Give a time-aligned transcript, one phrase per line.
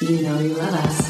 [0.00, 1.03] You know you love us.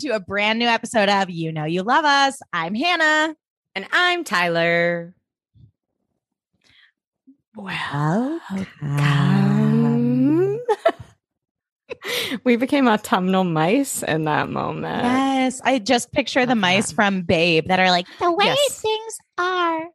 [0.00, 2.40] To a brand new episode of You Know You Love Us.
[2.54, 3.34] I'm Hannah.
[3.74, 5.14] And I'm Tyler.
[7.54, 8.40] Welcome.
[12.44, 15.04] we became autumnal mice in that moment.
[15.04, 16.94] Yes, I just picture the mice uh-huh.
[16.94, 18.80] from Babe that are like, the way Yes.
[18.80, 19.86] things are,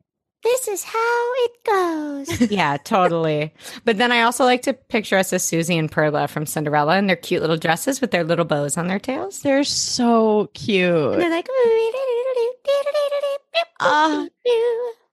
[0.45, 2.51] this is how it goes.
[2.51, 3.53] Yeah, totally.
[3.83, 7.07] but then I also like to picture us as Susie and Perla from Cinderella in
[7.07, 9.41] their cute little dresses with their little bows on their tails.
[9.41, 11.17] They're so cute.
[11.17, 11.47] They're like,
[13.79, 14.27] Ah.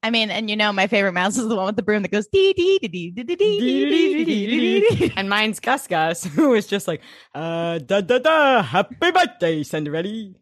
[0.04, 2.10] I mean, and you know, my favorite mouse is the one with the broom that
[2.10, 5.12] goes dee dee dee dee dee dee dee dee dee dee dee.
[5.16, 7.00] and mine's Gus Gus, who is just like,
[7.34, 10.32] uh, da da da, happy birthday, Cinderella.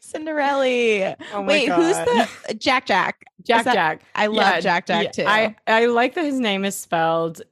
[0.00, 1.16] Cinderella.
[1.32, 3.24] Oh Wait, who's the Jack Jack?
[3.42, 4.02] Jack that- Jack?
[4.14, 5.24] I love Yeah, Jack Jack too.
[5.26, 7.42] I I like that his name is spelled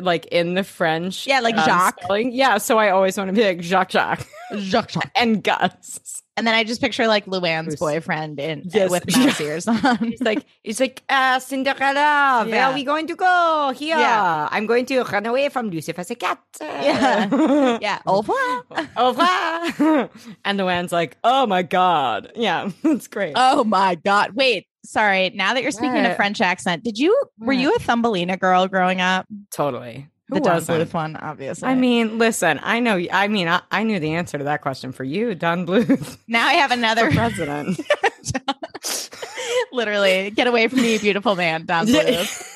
[0.00, 1.26] like in the French.
[1.26, 2.00] Yeah, like um, Jacques.
[2.02, 2.32] spelling.
[2.32, 5.10] Yeah, so I always want to be like Jacques Jacques Jacques Jack.
[5.16, 6.22] and Gus.
[6.38, 8.90] And then I just picture like Luann's Who's- boyfriend in Yes.
[8.90, 9.96] with mouse ears on.
[9.98, 12.44] He's like he's like uh, Cinderella.
[12.44, 12.70] Where Yeah.
[12.70, 13.72] are we going to go?
[13.74, 14.46] Here, Yeah.
[14.50, 16.38] I'm going to run away from Lucifer's cat.
[16.60, 17.78] Yeah.
[17.80, 18.00] yeah.
[18.06, 18.64] Au revoir.
[18.98, 20.10] Au revoir.
[20.44, 22.32] and the man's like, oh my god.
[22.36, 23.32] Yeah, that's great.
[23.34, 24.32] Oh my god.
[24.34, 24.66] Wait.
[24.86, 25.30] Sorry.
[25.30, 27.56] Now that you're speaking a French accent, did you were What?
[27.56, 29.26] you a Thumbelina girl growing up?
[29.50, 30.08] totally.
[30.28, 30.88] the Who Don wasn't?
[30.90, 31.68] Bluth one, obviously.
[31.68, 33.00] I mean, listen, I know.
[33.12, 36.46] I mean, I, I knew the answer to that question for you, Don Bluth, now
[36.46, 37.78] I have another president.
[39.72, 42.52] literally get away from me, beautiful man, Don Bluth.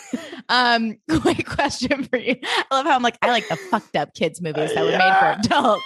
[0.49, 2.35] Um, quick question for you.
[2.43, 5.19] I love how I'm like, I like the fucked up kids movies that were made
[5.19, 5.85] for adults.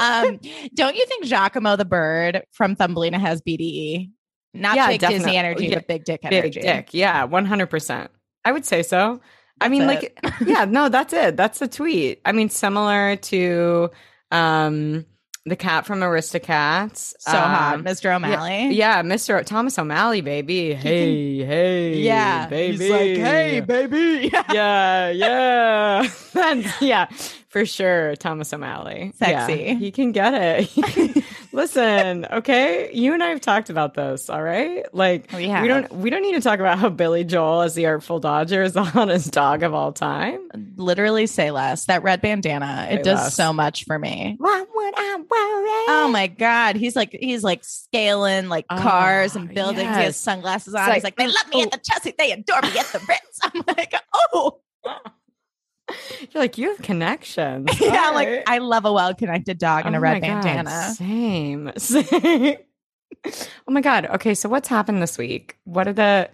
[0.00, 0.38] Um,
[0.74, 4.10] don't you think Jacquimo the bird from Thumbelina has BDE?
[4.54, 5.18] Not Yeah, big definitely.
[5.24, 6.60] Disney energy, Yeah, but big dick energy.
[6.60, 6.88] Big dick.
[6.92, 8.08] Yeah, 100%.
[8.44, 9.20] I would say so.
[9.60, 9.86] I mean, it.
[9.86, 11.36] like, yeah, no, that's it.
[11.36, 12.20] That's the tweet.
[12.24, 13.90] I mean, similar to
[14.30, 15.06] um
[15.44, 17.14] the cat from Aristocats.
[17.18, 18.14] So hot, Um, Mr.
[18.14, 18.74] O'Malley.
[18.74, 19.44] Yeah, Mr.
[19.44, 20.72] Thomas O'Malley, baby.
[20.74, 22.46] Hey, hey, Yeah.
[22.46, 22.76] baby.
[22.78, 24.30] He's like, hey, baby.
[24.52, 26.08] yeah, yeah.
[26.32, 27.08] That's- yeah,
[27.52, 28.16] for sure.
[28.16, 29.12] Thomas O'Malley.
[29.20, 29.74] Yeah, Sexy.
[29.74, 30.70] he can get it.
[30.70, 32.90] Can- Listen, okay.
[32.94, 34.86] You and I have talked about this, all right?
[34.94, 37.84] Like We we don't we don't need to talk about how Billy Joel as the
[37.84, 40.48] Artful Dodger is the hottest dog of all time.
[40.76, 41.84] Literally say less.
[41.84, 43.34] That red bandana, it does less.
[43.34, 44.36] so much for me.
[44.38, 45.26] What would I worry?
[45.94, 49.94] Oh my god, he's like he's like scaling like Oh, cars and buildings.
[49.94, 50.88] He has sunglasses on.
[50.88, 51.62] It's he's like, like, they love me oh.
[51.64, 53.40] at the Chelsea, they adore me at the Ritz.
[53.42, 53.94] I'm like,
[54.32, 54.60] oh
[56.20, 57.68] You're like, you have connections.
[57.80, 58.42] yeah, All like right.
[58.46, 60.94] I love a well connected dog and a Oh red my God, bandana.
[60.94, 61.72] Same.
[61.76, 62.56] Same.
[63.26, 64.06] oh my god.
[64.06, 65.56] Okay, so what's happened this week?
[65.64, 66.30] What are the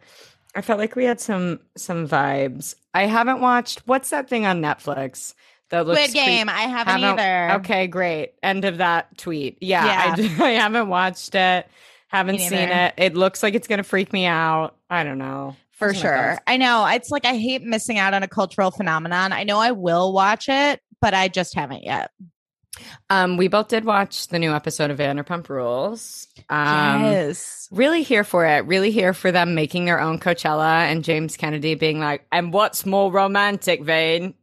[0.54, 2.74] I felt like we had some some vibes.
[2.94, 5.34] I haven't watched what's that thing on Netflix
[5.70, 6.48] that looks Squid Game.
[6.48, 7.54] I haven't, Haven't- either.
[7.60, 8.32] Okay, great.
[8.42, 9.58] End of that tweet.
[9.60, 10.14] Yeah, Yeah.
[10.40, 11.66] I, I haven't watched it.
[12.08, 12.94] Haven't seen it.
[12.96, 14.76] It looks like it's gonna freak me out.
[14.88, 15.56] I don't know.
[15.78, 16.38] For sure.
[16.46, 16.84] I know.
[16.86, 19.32] It's like I hate missing out on a cultural phenomenon.
[19.32, 22.10] I know I will watch it, but I just haven't yet.
[23.10, 26.26] Um, we both did watch the new episode of Vanderpump Rules.
[26.48, 27.68] Um, yes.
[27.70, 28.66] really here for it.
[28.66, 32.84] Really here for them making their own Coachella and James Kennedy being like, and what's
[32.84, 34.34] more romantic, Vane?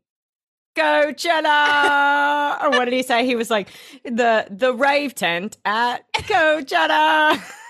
[0.76, 2.64] Coachella.
[2.64, 3.26] or what did he say?
[3.26, 3.70] He was like,
[4.04, 7.42] the the rave tent at Coachella.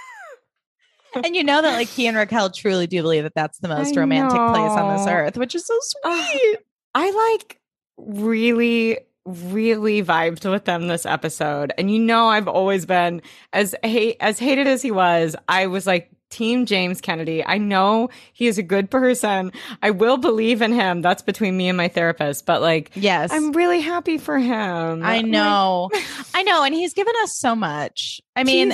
[1.23, 3.95] and you know that like he and Raquel truly do believe that that's the most
[3.95, 6.57] I romantic place on this earth, which is so sweet.
[6.93, 7.59] I like
[7.97, 13.23] really really vibed with them this episode and you know I've always been
[13.53, 18.09] as hate as hated as he was I was like team James Kennedy I know
[18.33, 19.51] he is a good person
[19.81, 23.31] I will believe in him that's between me and my therapist but like yes.
[23.31, 25.89] I'm really happy for him I know.
[26.35, 26.63] I know.
[26.63, 28.21] And he's given us so much.
[28.35, 28.73] I mean,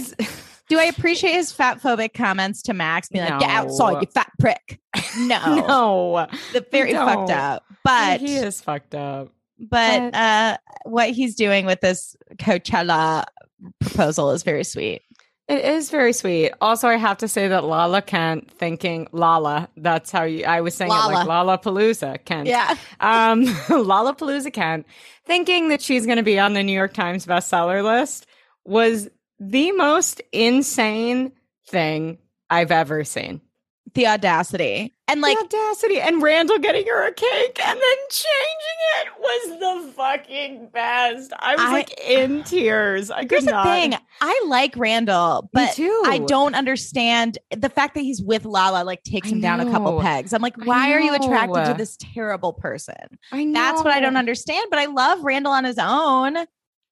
[0.72, 3.54] do I appreciate his fat phobic comments to Max being like, get No.
[3.54, 4.80] outside, you fat prick?
[5.20, 5.66] No.
[5.68, 7.06] no The very No.
[7.06, 7.64] fucked up.
[7.84, 9.30] But he is fucked up
[9.60, 13.26] but but- uh what he's doing with this Coachella
[13.80, 15.02] proposal is very sweet.
[15.48, 16.54] It is very sweet.
[16.62, 20.74] Also, I have to say that Lala Kent thinking Lala, that's how you I was
[20.76, 21.58] saying it like Lala.
[21.58, 22.48] Lollapalooza Kent.
[22.48, 22.76] Yeah.
[23.02, 24.86] Um Lollapalooza Kent
[25.26, 28.26] thinking that she's gonna be on the New York Times bestseller list
[28.64, 29.10] was
[29.42, 31.32] the most insane
[31.68, 33.42] thing I've ever seen.
[33.94, 34.94] The audacity.
[35.08, 39.60] And like the audacity and Randall getting her a cake and then changing it was
[39.60, 41.34] the fucking best.
[41.38, 43.12] I was I- like in tears.
[43.12, 43.96] I here's could the thing.
[44.22, 45.78] I like Randall, but.
[46.06, 50.00] I don't understand the fact that he's with Lala like takes him down a couple
[50.00, 50.32] pegs.
[50.34, 53.18] I'm like, why are you attracted to this terrible person?
[53.32, 53.60] I know.
[53.60, 54.68] That's what I don't understand.
[54.70, 56.38] But I love Randall on his own.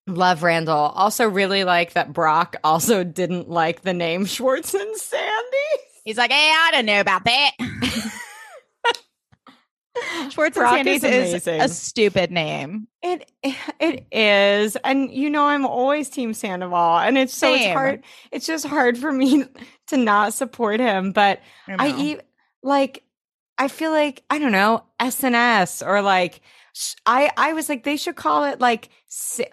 [0.07, 0.91] Love Randall.
[0.95, 5.57] Also, really like that Brock also didn't like the name Schwartz and Sandy.
[6.03, 7.51] He's like, hey, I don't know about that.
[10.29, 12.87] Schwartz and Brock Sandy's is is, a stupid name.
[13.01, 13.29] It
[13.79, 18.03] it is, and you know I'm always Team Sandoval, and it's so it's hard.
[18.31, 19.45] It's just hard for me
[19.87, 21.99] to not support him, but I know.
[21.99, 22.21] eat
[22.63, 23.03] like
[23.57, 26.39] I feel like I don't know SNS or like sh-
[27.05, 28.89] I I was like they should call it like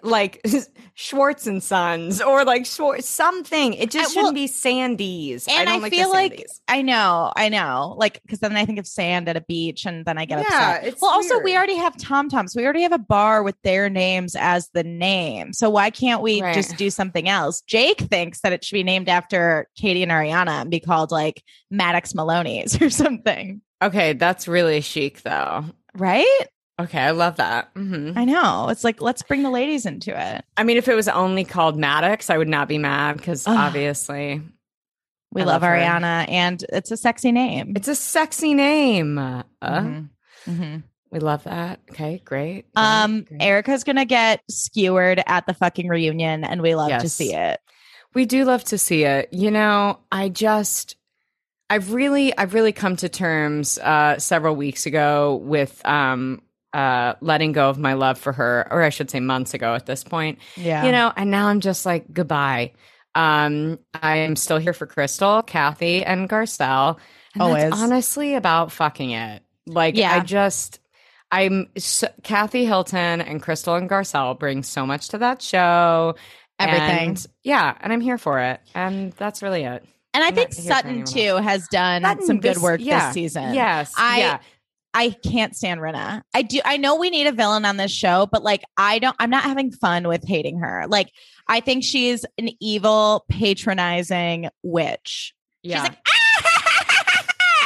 [0.03, 0.45] like
[0.93, 3.73] Schwartz and Sons or like Schwartz something.
[3.73, 5.47] It just shouldn't well, be Sandy's.
[5.47, 8.65] I and don't I, like feel like I know, I know, like because then I
[8.65, 10.95] think of sand at a beach, and then I get Yeah, upset.
[11.01, 12.55] well, also we already have Tom Toms.
[12.55, 15.53] We already have a bar with their names as the name.
[15.53, 16.53] So why can't we Right.
[16.53, 17.61] just do something else?
[17.61, 21.43] Jake thinks that it should be named after Katie and Ariana and be called like
[21.73, 23.61] Madix Maloney's or something.
[23.81, 25.65] okay, that's really chic though.
[25.95, 26.47] Right?
[26.79, 27.69] Okay, I love that.
[27.75, 28.69] hmm I know.
[28.69, 30.45] It's like let's bring the ladies into it.
[30.55, 34.41] I mean, if it was only called Madix, I would not be mad because obviously
[35.31, 35.71] We I love, love.
[35.71, 37.73] Ariana, and it's a sexy name.
[37.75, 39.17] it's a sexy name.
[39.17, 40.09] Uh, Mhm.
[40.47, 40.83] Mhm.
[41.09, 41.79] We love that.
[41.91, 42.65] Okay, great.
[42.73, 43.41] great, Um, great.
[43.41, 47.59] Erica's gonna get skewered at the fucking reunion, and we love to see it.
[48.13, 49.29] We do love to see it.
[49.31, 50.95] You know, I just
[51.69, 56.41] I've really I've really come to terms uh several weeks ago with um
[56.77, 59.85] uh letting go of my love for her or I should say months ago at
[59.87, 60.37] this point.
[60.55, 62.73] Yeah, You know, and now I'm just like goodbye.
[63.15, 66.97] Um I am still here for Crystal, Kathy and Garcelle.
[67.33, 67.63] And Always.
[67.63, 69.41] that's honestly about fucking it.
[69.65, 70.13] Like Yeah.
[70.15, 70.79] I just
[71.31, 76.15] I'm so, Kathy Hilton and Crystal and Garcelle bring so much to that show.
[76.59, 77.09] Everything.
[77.09, 78.61] And, yeah, and I'm here for it.
[78.73, 79.83] And that's really it.
[80.13, 82.63] and I I'm think not here for Sutton too has done Sutton, some good this-
[82.63, 83.53] work yeah, this season.
[83.55, 83.93] Yes.
[83.97, 84.39] I- yeah.
[84.93, 86.23] I can't stand Rinna.
[86.33, 86.59] I do.
[86.65, 89.15] I know we need a villain on this show, but like, I don't.
[89.19, 90.85] I'm not having fun with hating her.
[90.87, 91.11] Like,
[91.47, 95.33] I think she's an evil, patronizing witch.
[95.61, 95.83] Yeah.
[95.83, 95.97] She's like,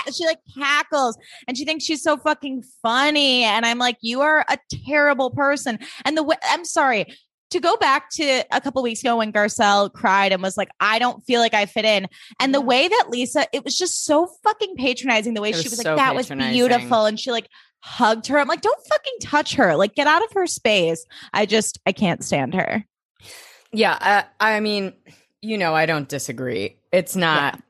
[0.14, 3.44] she like cackles and she thinks she's so fucking funny.
[3.44, 5.80] And I'm like, you are a terrible person.
[6.06, 7.06] And the way I'm sorry
[7.51, 11.00] to go back to a couple weeks ago when Garcelle cried and was like, I
[11.00, 12.07] don't feel like I fit in.
[12.39, 15.33] And the way that Lisa, it was just so fucking patronizing.
[15.33, 17.06] The way It she was was like, that was beautiful.
[17.06, 17.48] And she like
[17.80, 18.39] hugged her.
[18.39, 19.75] I'm like, don't fucking touch her.
[19.75, 21.06] Like, get out of her space.
[21.33, 22.86] I just, I can't stand her.
[23.71, 24.94] Yeah, uh, I mean,
[25.42, 26.77] you know, I don't disagree.
[26.92, 27.62] It's not.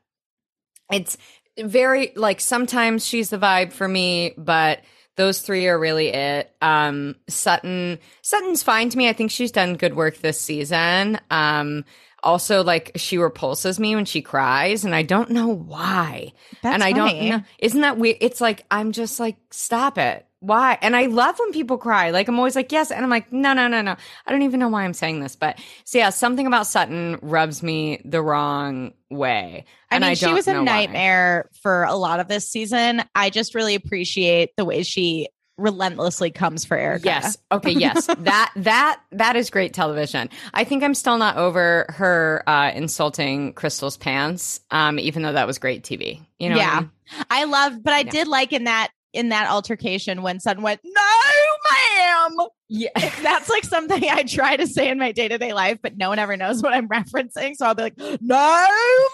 [0.90, 1.16] It's
[1.58, 4.80] very like sometimes she's the vibe for me, but
[5.16, 6.54] those three are really it.
[6.62, 9.08] Um, Sutton, Sutton's fine to me.
[9.08, 11.20] I think she's done good work this season.
[11.30, 11.84] Um,
[12.22, 16.32] also, like she repulses me when she cries, and I don't know why.
[16.62, 17.28] That's and I funny.
[17.28, 17.44] don't know.
[17.58, 18.18] Isn't that weird?
[18.20, 20.24] It's like I'm just like, stop it.
[20.42, 20.76] Why?
[20.82, 22.10] And I love when people cry.
[22.10, 23.94] Like I'm always like, yes, and I'm like, no, no, no, no.
[24.26, 27.62] I don't even know why I'm saying this, but so yeah, something about Sutton rubs
[27.62, 29.66] me the wrong way.
[29.88, 30.64] I And mean, she was a know why.
[30.64, 33.04] nightmare for a lot of this season.
[33.14, 37.04] I just really appreciate the way she relentlessly comes for Erica.
[37.06, 37.38] Yes.
[37.52, 37.70] Okay.
[37.72, 38.06] Yes.
[38.18, 40.28] that that that is great television.
[40.52, 45.46] I think I'm still not over her uh, insulting Crystal's pants, um, even though that
[45.46, 46.20] was great TV.
[46.40, 46.56] You know?
[46.56, 46.80] what I Yeah.
[46.80, 46.90] mean?
[47.30, 48.10] I love, but I Yeah.
[48.10, 51.02] did like in that in that altercation when Sutton went, "No,
[51.70, 52.88] ma'am." Yeah.
[53.22, 56.08] That's like something I try to say in my day to day life, but no
[56.08, 57.54] one ever knows what I'm referencing.
[57.56, 58.66] So I'll be like, "No,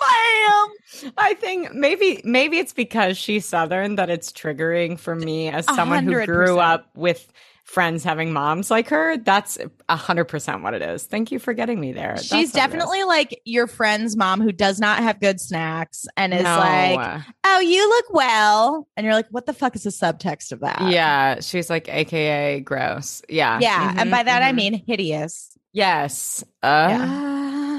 [0.06, 5.66] ma'am." I think maybe maybe it's because she's southern that it's triggering for me as
[5.66, 7.32] someone who grew up with
[7.68, 9.18] friends having moms like her.
[9.18, 9.58] That's
[9.90, 11.04] a hundred percent what it is.
[11.04, 12.16] Thank you for getting me there.
[12.16, 12.52] She's That's what it is.
[12.52, 16.56] definitely like your friend's mom who does not have good snacks and is No.
[16.56, 20.60] like, "Oh, you look well," and you're like, "What the fuck is the subtext of
[20.60, 23.20] that?" yeah, she's like AKA gross.
[23.28, 24.56] Yeah, Yeah, and Mhm, by that I mhm.
[24.56, 25.50] mean hideous.
[25.74, 26.42] yes.
[26.62, 27.26] Uh,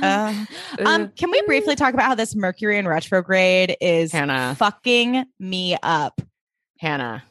[0.02, 0.46] Uh,
[0.86, 4.56] um, can we briefly talk about how this Mercury in retrograde is Hannah.
[4.58, 6.22] fucking me up?
[6.78, 7.24] Hannah?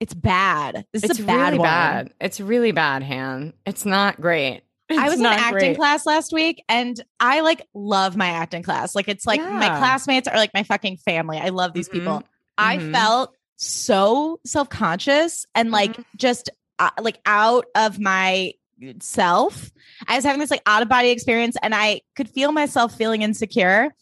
[0.00, 0.84] It's bad.
[0.92, 1.66] This It's is a bad really one.
[1.66, 2.12] bad.
[2.20, 3.52] It's really bad, Han.
[3.64, 4.62] It's not great.
[4.90, 5.76] I was in acting great.
[5.76, 8.94] class last week and I like love my acting class.
[8.94, 11.38] Like it's like my classmates are like my fucking family.
[11.38, 12.18] I love these people.
[12.20, 12.24] Mhm.
[12.58, 12.92] I Mhm.
[12.92, 16.04] felt so self-conscious and like Mhm.
[16.16, 18.52] just uh, like out of my
[19.00, 19.72] self.
[20.06, 23.22] I was having this like out of body experience and I could feel myself feeling
[23.22, 23.92] insecure.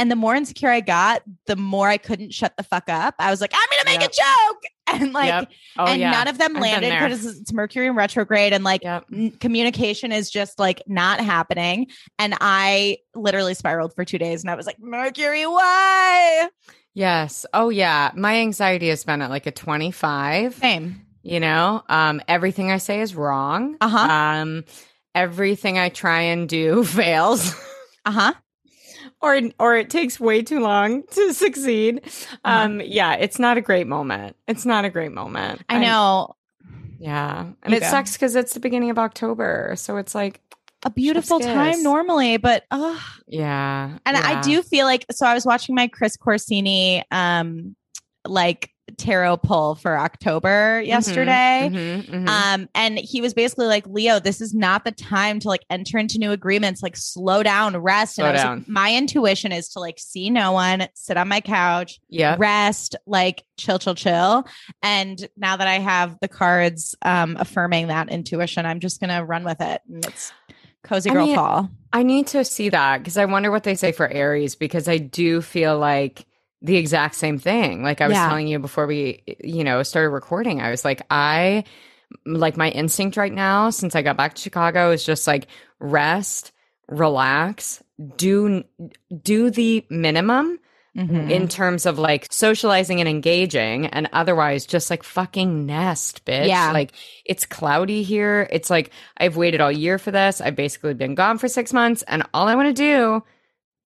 [0.00, 3.14] And the more insecure I got, the more I couldn't shut the fuck up.
[3.18, 4.10] I was like, I'm gonna make Yep.
[4.10, 4.62] a joke.
[4.92, 5.48] And like Yep.
[5.78, 6.10] Oh, and yeah.
[6.10, 9.04] none of them landed because it's Mercury in retrograde and like Yep.
[9.12, 11.88] n- communication is just like not happening.
[12.18, 16.48] And I literally spiraled for two days and I was like, Mercury, why?
[16.94, 17.44] Yes.
[17.54, 18.10] Oh, yeah.
[18.16, 20.54] My anxiety has been at like a 25.
[20.54, 21.06] Same.
[21.22, 23.76] You know, um, everything I say is wrong.
[23.80, 23.98] Uh-huh.
[23.98, 24.64] Um,
[25.14, 27.54] everything I try and do fails.
[28.04, 28.32] Uh huh.
[29.22, 32.02] Or or it takes way too long to succeed.
[32.44, 34.36] Um, yeah, it's not a great moment.
[34.48, 35.62] It's not a great moment.
[35.68, 36.36] I know.
[36.98, 37.86] yeah, and You it go.
[37.90, 40.40] sucks because it's the beginning of October, so it's like,
[40.84, 45.44] A beautiful time normally, but uh yeah, and I do feel like so I was
[45.44, 47.76] watching my Chris Corsini um
[48.26, 51.70] like tarot pull for October yesterday.
[51.72, 52.28] Mhm, mhm.
[52.28, 55.98] Um, and he was basically like, Leo, this is not the time to like enter
[55.98, 58.16] into new agreements, like slow down, rest.
[58.16, 58.58] Slow and I was down.
[58.58, 62.96] like, my intuition is to like see no one, sit on my couch, yeah, rest,
[63.06, 64.46] like chill, chill, chill.
[64.82, 69.44] And now that I have the cards um affirming that intuition, I'm just gonna run
[69.44, 69.80] with it.
[69.88, 70.32] And it's
[70.82, 71.70] cozy I girl mean, fall.
[71.92, 74.98] I need to see that because I wonder what they say for Aries because I
[74.98, 76.24] do feel like
[76.62, 77.82] the exact same thing.
[77.82, 78.28] Like I was Yeah.
[78.28, 81.64] telling you before we, you know, started recording, I was like, I
[82.26, 85.46] like my instinct right now since I got back to Chicago is just like
[85.78, 86.52] rest,
[86.88, 87.82] relax,
[88.16, 88.64] do
[89.22, 90.58] do the minimum
[90.96, 91.30] Mhm.
[91.30, 96.72] in terms of like socializing and engaging and otherwise just like fucking nest bitch Yeah.
[96.72, 96.90] like
[97.24, 101.38] it's cloudy here it's like i've waited all year for this i've basically been gone
[101.38, 103.22] for six months and all i want to do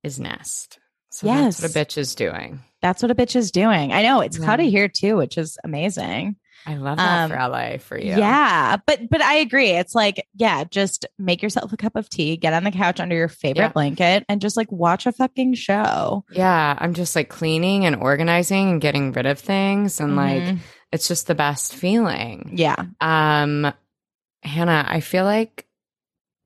[0.02, 0.78] is nest
[1.14, 3.92] so that's what a bitch is doing That's what a bitch is doing.
[3.92, 4.44] I know it's Yeah.
[4.44, 6.36] cloudy here too, which is amazing.
[6.66, 8.76] i love that Um, for la for you Yeah.
[8.86, 9.70] but but I agree.
[9.70, 13.14] It's like, yeah, just make yourself a cup of tea, get on the couch under
[13.14, 13.72] your favorite Yeah.
[13.72, 16.24] blanket, and just like watch a fucking show.
[16.30, 20.58] yeah i'm just like cleaning and organizing and getting rid of things and like Mhm.
[20.92, 23.72] it's just the best feeling yeah, Um,
[24.42, 25.66] Hannah, I feel like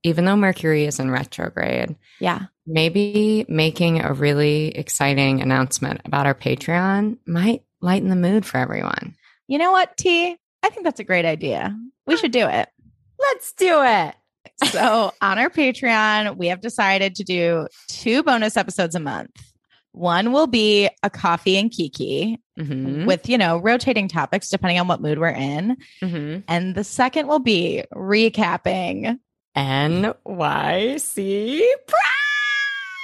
[0.03, 2.43] even though Mercury is in retrograde, yeah.
[2.69, 9.15] Maybe making a really exciting announcement about our Patreon might lighten the mood for everyone.
[9.47, 10.37] You know what, T?
[10.61, 11.75] I think that's a great idea.
[12.05, 12.69] We should do it.
[13.19, 14.15] Let's do it.
[14.71, 19.31] So on our Patreon, we have decided to do two bonus episodes a month.
[19.91, 23.05] One will be a coffee and Kiki Mm-hmm.
[23.05, 25.77] with, you know, rotating topics depending on what mood we're in.
[26.03, 26.41] mm-hmm.
[26.45, 29.17] And the second will be recapping
[29.55, 31.61] NYC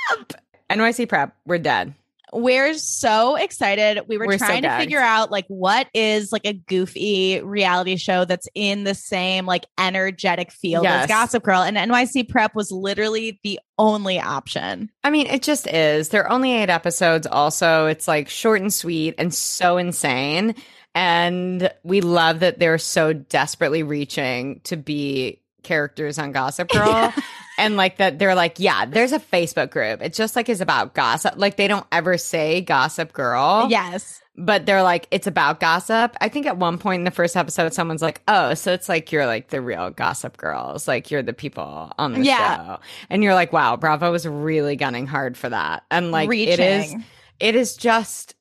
[0.08, 0.42] Prep.
[0.70, 1.36] NYC Prep.
[1.46, 1.94] We're dead.
[2.34, 4.02] we're so excited.
[4.08, 7.96] We were We're so trying to figure out like what is like a goofy reality
[7.98, 11.04] show that's in the same like energetic field Yes.
[11.04, 14.90] as Gossip Girl, and NYC Prep was literally the only option.
[15.04, 16.10] I mean, it just is.
[16.10, 17.26] There are only eight episodes.
[17.28, 20.56] Also, it's like short and sweet and so insane.
[20.94, 27.14] And we love that they're so desperately reaching to be characters on Gossip Girl.
[27.58, 30.02] and like that they're like, yeah, there's a Facebook group.
[30.02, 31.36] It just like is about gossip.
[31.38, 33.68] Like they don't ever say Gossip Girl.
[33.70, 34.22] Yes.
[34.38, 36.14] But they're like, it's about gossip.
[36.20, 39.14] I think at one point in the first episode, someone's like, oh, so it's like
[39.14, 40.90] you're like the real gossip girls.
[40.90, 42.58] Like you're the people on the Yeah.
[42.58, 42.80] show.
[43.10, 45.84] And you're like, wow, Bravo was really gunning hard for that.
[45.90, 46.96] And like it is
[47.40, 48.35] it is just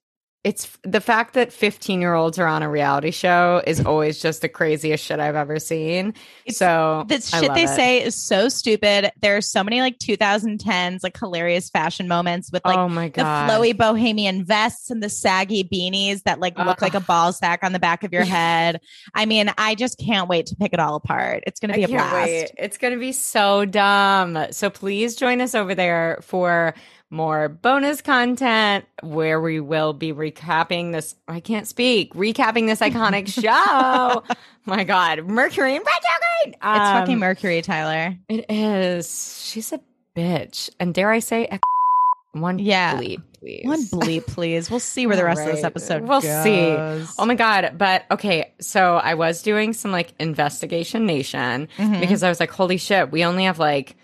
[0.44, 4.42] it's the fact that 15 year olds are on a reality show is always just
[4.42, 6.08] the craziest shit I've ever seen.
[6.44, 7.68] It's- so The shit they it.
[7.70, 9.10] say is so stupid.
[9.22, 13.48] There are so many like 2010s like hilarious fashion moments with like oh my God.
[13.48, 16.82] the flowy bohemian vests and the saggy beanies that like look Ugh.
[16.82, 18.80] like a ball sack on the back of your head.
[19.14, 21.44] I mean, I just can't wait to pick it all apart.
[21.46, 22.14] It's going to be I a blast.
[22.26, 22.50] wait.
[22.58, 24.38] It's going to be so dumb.
[24.50, 26.74] So please join us over there for
[27.14, 31.14] more bonus content where we will be recapping this.
[31.28, 32.12] I can't speak.
[32.14, 34.22] Recapping this iconic show.
[34.66, 36.54] my God, Mercury in retrograde.
[36.56, 38.16] It's fucking Um, Mercury, Tyler.
[38.28, 39.42] It is.
[39.46, 39.80] She's a
[40.16, 40.70] bitch.
[40.80, 41.60] And dare I say, a-
[42.38, 42.96] one Yeah.
[42.98, 43.64] bleep, please.
[43.64, 44.68] One bleep, please.
[44.70, 46.70] We'll see where the rest of this episode We'll see.
[47.18, 47.74] Oh my god!
[47.78, 52.00] But okay, so I was doing some like investigation nation Mhm.
[52.00, 53.96] because I was like, holy shit, we only have like,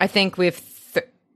[0.00, 0.56] I think we have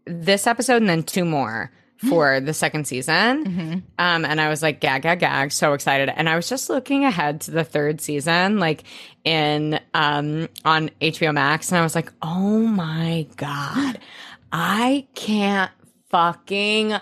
[0.07, 1.71] this episode and then two more
[2.09, 3.45] for the second season.
[3.45, 3.83] Mhm.
[3.97, 6.09] Um, and I was like, gag, gag, gag, so excited.
[6.09, 8.83] And I was just looking ahead to the third season, like
[9.25, 13.99] in um on HBO Max, and I was like, oh my God,
[14.53, 15.71] I can't
[16.11, 16.95] fucking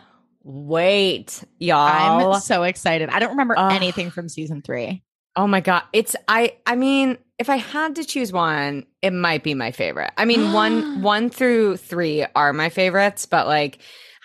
[0.45, 2.33] wait, y'all.
[2.35, 3.09] I'm so excited.
[3.09, 3.73] I don't remember Ugh.
[3.73, 5.03] anything from season three.
[5.37, 9.43] Oh my god, it's I I mean, if I had to choose one, it might
[9.43, 10.13] be my favorite.
[10.17, 13.79] I mean, one one through 3 are my favorites, but like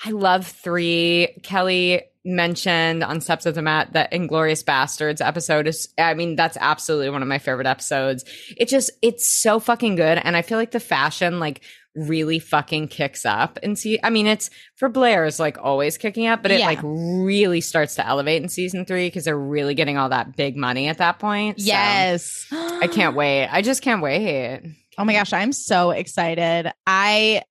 [0.04, 1.40] I love 3.
[1.44, 6.58] Kelly mentioned on Steps of the Mat that Inglorious Bastards episode is I mean, that's
[6.60, 8.26] absolutely one of my favorite episodes.
[8.58, 11.62] It just it's so fucking good and I feel like the fashion like
[11.96, 16.42] really fucking kicks up and see I mean it's for Blair's like always kicking up
[16.42, 16.66] but it Yeah.
[16.68, 20.58] like really starts to elevate in season 3 cuz they're really getting all that big
[20.58, 21.60] money at that point.
[21.62, 22.46] So, Yes.
[22.52, 23.48] I can't wait.
[23.48, 24.62] I just can't wait.
[24.98, 26.72] Oh my gosh, I'm so excited.
[26.86, 27.42] I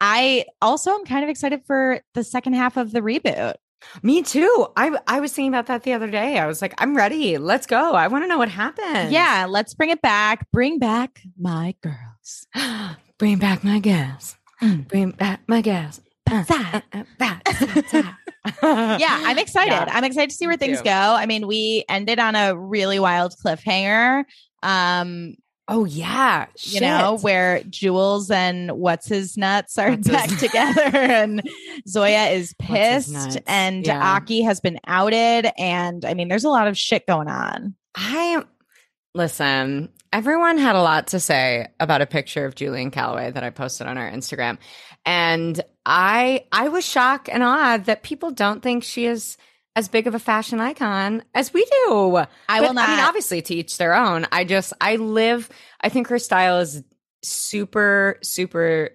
[0.00, 3.54] I also am kind of excited for the second half of the reboot.
[4.02, 4.66] Me too.
[4.76, 6.38] I I was thinking about that the other day.
[6.38, 7.38] I was like, I'm ready.
[7.38, 7.92] Let's go.
[7.92, 9.12] I want to know what happened.
[9.12, 10.50] Yeah, let's bring it back.
[10.50, 12.46] Bring back my girls.
[13.18, 14.36] Bring back my gas.
[14.60, 14.88] Mm.
[14.88, 16.00] Bring back my gas.
[16.26, 16.84] Back.
[17.20, 18.14] yeah,
[18.62, 19.72] Yeah, I'm excited.
[19.72, 20.84] Yeah, I'm excited to see where things too.
[20.84, 20.90] go.
[20.90, 24.24] I mean, we ended on a really wild cliffhanger.
[24.62, 25.34] Um,
[25.66, 26.46] Oh yeah.
[26.58, 31.42] you know, where Jules and what's his nuts are What's back together, and
[31.88, 34.16] Zoya is pissed, and Yeah.
[34.16, 37.74] Aki has been outed, and I mean, there's a lot of shit going on.
[37.94, 38.42] I
[39.14, 39.90] listen.
[40.12, 43.86] Everyone had a lot to say about a picture of Julien Calloway that I posted
[43.86, 44.58] on our Instagram,
[45.06, 49.36] and I I was shocked and awed that people don't think she is
[49.76, 52.16] as big of a fashion icon as we do.
[52.16, 52.88] I But, will not.
[52.88, 54.26] I mean, obviously, to each their own.
[54.30, 55.48] I just I live.
[55.80, 56.82] I think her style is
[57.22, 58.90] super super.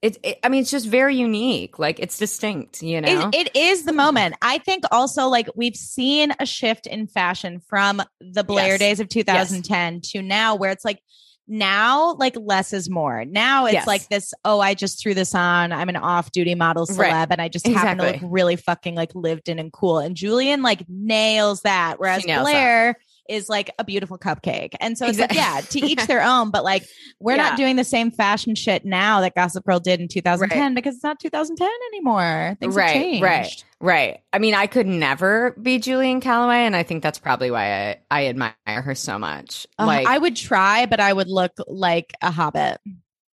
[0.00, 1.78] It, it I mean, it's just very unique.
[1.78, 2.82] Like it's distinct.
[2.82, 3.30] You know.
[3.32, 4.34] It, it is the moment.
[4.42, 8.78] I think also like we've seen a shift in fashion from the Blair Yes.
[8.80, 11.00] days of 2010 to now where it's like
[11.48, 13.24] now like less is more.
[13.24, 13.86] Now it's Yes.
[13.86, 15.72] like this, oh, I just threw this on.
[15.72, 17.26] I'm an off-duty model celeb Right.
[17.30, 19.98] and I just happen to look really fucking like lived in and cool.
[19.98, 21.98] And Julien like nails that.
[21.98, 22.96] Whereas nails that.
[23.32, 24.74] Is like a beautiful cupcake.
[24.80, 26.84] And so it's Exact- like, yeah, to each their own, but like
[27.18, 27.48] we're Yeah.
[27.48, 31.02] not doing the same fashion shit now that Gossip Girl did in 2010 because it's
[31.04, 32.56] not 2010 anymore.
[32.60, 33.22] Things Right, have changed.
[33.22, 33.64] right.
[33.80, 34.20] Right.
[34.32, 37.96] I mean, I could never be Julien Calloway, and I think that's probably why I,
[38.10, 39.66] I admire her so much.
[39.78, 42.78] Uh, like, I would try, but I would look like a hobbit.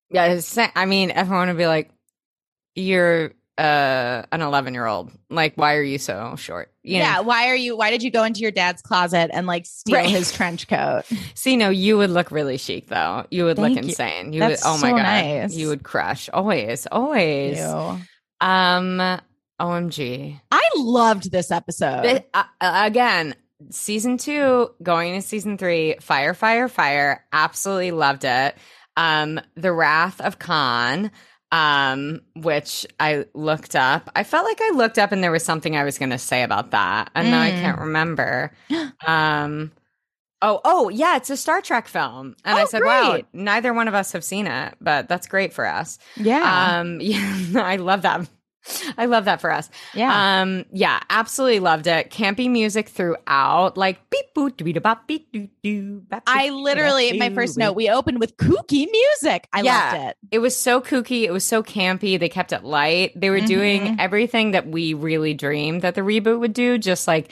[0.10, 0.40] yeah,
[0.76, 1.90] I mean, everyone would be like,
[2.76, 5.12] "You're uh, an 11 year old.
[5.30, 7.16] Like, why are you so short?" You yeah.
[7.16, 7.24] know?
[7.24, 7.76] Why are you?
[7.78, 10.10] Why did you go into your dad's closet and like steal Right.
[10.10, 11.04] his trench coat?
[11.34, 13.26] See, no, you would look really chic though.
[13.32, 13.90] You would Thank look you.
[13.90, 14.34] insane.
[14.34, 14.70] You That's would.
[14.70, 15.56] Oh my so god, nice.
[15.56, 16.30] you would crush.
[16.34, 17.58] Always, always.
[17.60, 18.00] Ew.
[18.40, 19.20] Um,
[19.60, 20.40] OMG.
[20.52, 22.24] I loved this episode.
[22.34, 23.36] Uh, uh, again,
[23.72, 27.26] season two, going to season three, fire, fire, fire.
[27.34, 28.56] Absolutely loved it.
[28.96, 31.12] Um, The Wrath of Khan,
[31.52, 34.10] um, which I looked up.
[34.16, 36.44] I felt like I looked up and there was something I was going to say
[36.44, 37.58] about that, and now I Mm.
[37.62, 38.52] can't remember.
[39.08, 39.72] Um,
[40.42, 43.88] oh, oh, yeah, it's a Star Trek film, and I Oh, said, "Wow, neither one
[43.88, 46.74] of us have seen it, but that's great for us." yeah.
[46.80, 48.28] Um, yeah, I love that.
[48.98, 49.70] I love that for us.
[49.94, 50.42] yeah.
[50.42, 52.10] Um, yeah, absolutely loved it.
[52.12, 56.04] Campy music throughout, like beep boop doo bop beep doo doo.
[56.28, 59.48] I literally, my first note, we opened with kooky music.
[59.54, 59.92] I Yeah.
[59.94, 60.18] loved it.
[60.32, 61.24] It was so kooky.
[61.24, 62.20] It was so campy.
[62.20, 63.20] They kept it light.
[63.20, 63.96] They were doing Mhm.
[64.00, 66.78] everything that we really dreamed that the reboot would do.
[66.78, 67.32] Just like,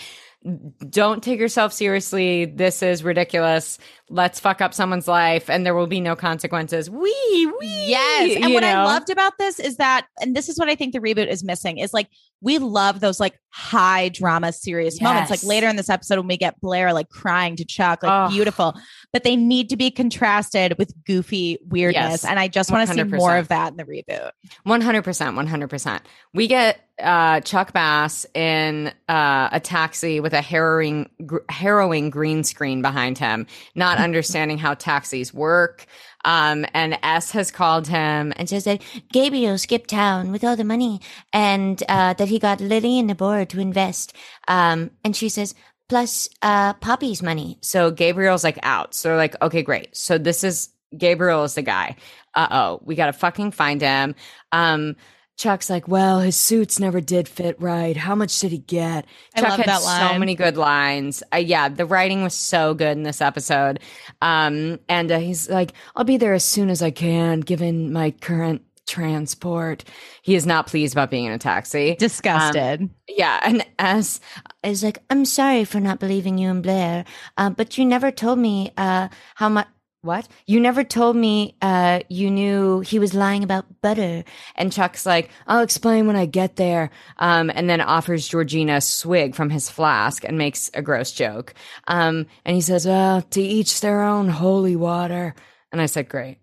[0.89, 2.45] don't take yourself seriously.
[2.45, 3.79] This is ridiculous.
[4.09, 6.89] Let's fuck up someone's life, and there will be no consequences.
[6.89, 7.85] Wee wee.
[7.87, 8.37] Yes.
[8.41, 10.99] And what I loved about this is that, and this is what I think the
[10.99, 12.09] reboot is missing, is like
[12.41, 15.31] we love those like high drama, serious moments.
[15.31, 18.29] Like later in this episode when we get Blair like crying to Chuck, like Ugh.
[18.29, 18.75] beautiful.
[19.13, 22.11] But they need to be contrasted with goofy weirdness.
[22.11, 22.25] Yes.
[22.25, 24.31] And I just want to see more of that in the reboot.
[24.63, 26.03] One hundred percent, one hundred percent.
[26.33, 32.43] We get uh, Chuck Bass in uh, a taxi with a harrowing, gr- harrowing green
[32.43, 35.85] screen behind him, not understanding how taxis work.
[36.25, 38.81] Um, and S has called him and says that
[39.13, 40.99] Gabriel skipped town with all the money,
[41.31, 44.13] and uh, that he got Lily and the board to invest.
[44.47, 45.55] Um, and she says.
[45.87, 47.59] Plus, uh, Poppy's money.
[47.61, 48.95] So Gabriel's like out.
[48.95, 49.95] So they're like, okay, great.
[49.95, 51.95] So this is Gabriel is the guy.
[52.33, 54.15] Uh oh, we got to fucking find him.
[54.51, 54.95] Um,
[55.37, 57.97] Chuck's like, well, his suits never did fit right.
[57.97, 59.05] How much did he get?
[59.35, 61.23] I Chuck love had so many good lines.
[61.33, 63.79] Uh, yeah, the writing was so good in this episode.
[64.21, 68.11] Um, and uh, he's like, I'll be there as soon as I can, given my
[68.11, 69.83] current transport.
[70.21, 71.95] He is not pleased about being in a taxi.
[71.95, 72.89] Disgusted.
[73.07, 74.21] Yeah, and as
[74.63, 77.05] is like, I'm sorry for not believing you and Blair,
[77.37, 79.67] uh, but you never told me uh, how much.
[80.05, 80.27] What?
[80.45, 84.23] You never told me uh, you knew he was lying about butter.
[84.55, 86.91] And Chuck's like, I'll explain when I get there.
[87.17, 91.55] Um, and then offers Georgina a swig from his flask and makes a gross joke.
[91.87, 95.33] Um, and he says, Well, to each their own holy water.
[95.71, 96.37] And I said, Great.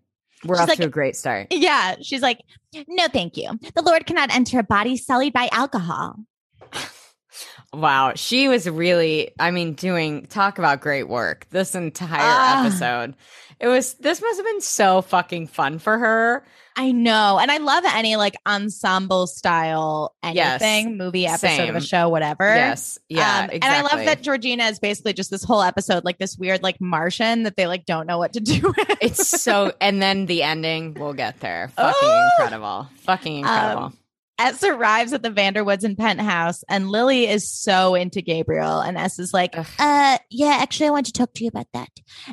[0.45, 1.47] We're She's off like- to a great start.
[1.53, 1.95] yeah.
[2.03, 2.41] She's like,
[2.89, 3.49] no, thank you.
[3.77, 6.17] The Lord cannot enter a body sullied by alcohol.
[7.75, 12.67] Wow, she was really, I mean, doing talk about great work this entire Ah.
[12.67, 13.15] episode.
[13.63, 16.45] It was this must have been so fucking fun for her.
[16.77, 17.39] I know.
[17.41, 20.61] And I love any like ensemble style Yes.
[20.63, 22.55] anything, movie episode of a show, whatever.
[22.55, 23.61] Yes, yeah, Um, exactly.
[23.63, 26.81] And I love that Georgina is basically just this whole episode, like this weird, like
[26.81, 28.97] Martian that they like don't know what to do with.
[29.01, 31.69] it's so, and then the ending, we'll get there.
[31.77, 32.31] Fucking Oh!
[32.41, 33.85] incredible, fucking incredible.
[33.85, 33.99] Um,
[34.43, 38.81] S arrives at the van der Woodsen penthouse, and Lily is so into Gabriel.
[38.81, 39.67] And S is like, Ugh.
[39.79, 41.89] uh, yeah, actually, I want to talk to you about that.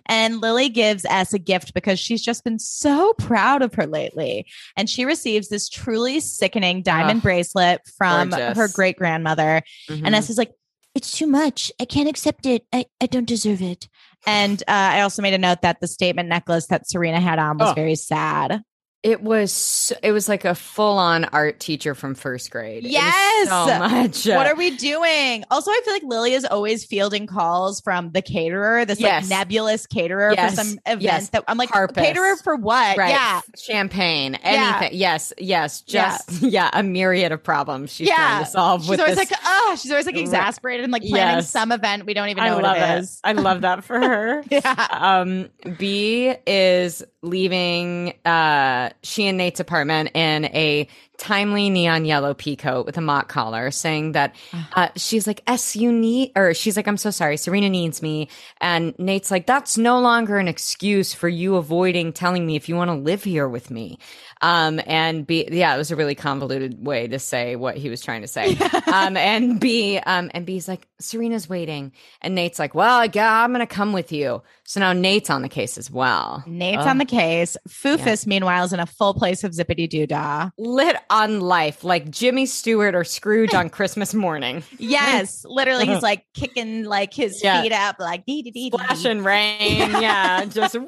[0.07, 4.45] And Lily gives S a gift because she's just been so proud of her lately.
[4.75, 8.57] And she receives this truly sickening diamond Ugh, bracelet from gorgeous.
[8.57, 9.61] her great grandmother.
[9.89, 10.13] And Mhm.
[10.15, 10.51] S is like,
[10.95, 11.71] it's too much.
[11.79, 12.65] I can't accept it.
[12.73, 13.87] I, I don't deserve it.
[14.25, 17.57] And uh, I also made a note that the statement necklace that Serena had on
[17.59, 17.73] was Oh.
[17.73, 18.61] very sad.
[19.01, 22.83] It was, it was like a full on art teacher from first grade.
[22.83, 23.47] Yes!
[23.47, 24.25] so much.
[24.27, 25.45] What are we doing?
[25.49, 29.23] Also, I feel like Lily is always fielding calls from the caterer, this Yes.
[29.23, 30.51] like nebulous caterer Yes.
[30.55, 31.29] for some event Yes.
[31.29, 32.05] that I'm like, Harpist.
[32.05, 32.97] caterer for what?
[32.97, 33.11] Right.
[33.11, 33.39] Yeah.
[33.57, 34.79] Champagne, Yeah.
[34.79, 34.99] anything.
[34.99, 35.79] Yes, yes.
[35.81, 36.69] Just, yeah.
[36.73, 38.15] a myriad of problems she's Yeah.
[38.17, 39.31] trying to solve She's always this.
[39.31, 42.57] like, oh, she's always like exasperated and like planning some event we don't even know
[42.59, 42.99] I what it.
[42.99, 43.21] is.
[43.23, 44.43] I love that for her.
[44.51, 44.87] Yeah.
[44.91, 52.55] Um, B is leaving uh she and Nate's apartment in a timely neon yellow pea
[52.55, 54.35] coat with a mock collar, saying that
[54.73, 58.29] uh, she's like, S, you need, or she's like, I'm so sorry, Serena needs me.
[58.61, 62.75] And Nate's like, that's no longer an excuse for you avoiding telling me if you
[62.75, 63.99] want to live here with me.
[64.41, 68.01] Um, and B, yeah, it was a really convoluted way to say what he was
[68.01, 68.57] trying to say.
[68.87, 71.91] um, and B, um, and B's like, Serena's waiting.
[72.21, 74.41] And Nate's like, well, yeah, I'm going to come with you.
[74.63, 76.43] So now Nate's on the case as well.
[76.47, 76.87] Nate's Ugh.
[76.87, 77.57] on the case.
[77.67, 80.51] Fufus, meanwhile, is in a full place of zippity doo dah.
[80.57, 84.63] Lit on life, like Jimmy Stewart or Scrooge on Christmas morning.
[84.77, 87.61] Yes, literally, he's like kicking like his Yeah.
[87.61, 88.69] feet up, like dee dee dee.
[88.69, 89.89] Splash and rain.
[89.91, 90.45] Yeah.
[90.45, 90.87] Just wee.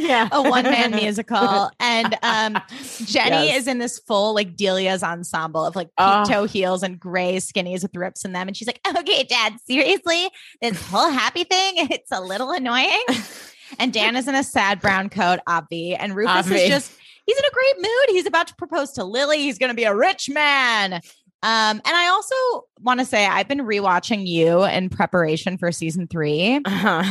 [0.00, 0.28] Yeah.
[0.32, 1.70] a one man musical.
[1.80, 2.58] And um,
[3.04, 3.62] Jenny Yes.
[3.62, 6.24] is in this full like Delia's ensemble of like Oh.
[6.24, 8.48] toe heels and gray skinnies with rips in them.
[8.48, 10.28] And she's like, okay, dad, seriously,
[10.62, 13.04] this whole happy thing, it's a little annoying.
[13.78, 15.96] and Dan is in a sad brown coat, Obvi.
[15.98, 16.56] And Rufus Obvi.
[16.64, 16.92] is just,
[17.26, 18.08] he's in a great mood.
[18.16, 19.38] He's about to propose to Lily.
[19.38, 20.94] He's going to be a rich man.
[21.42, 22.34] Um, and I also
[22.80, 26.60] want to say I've been rewatching you in preparation for season three.
[26.64, 27.02] Uh-huh.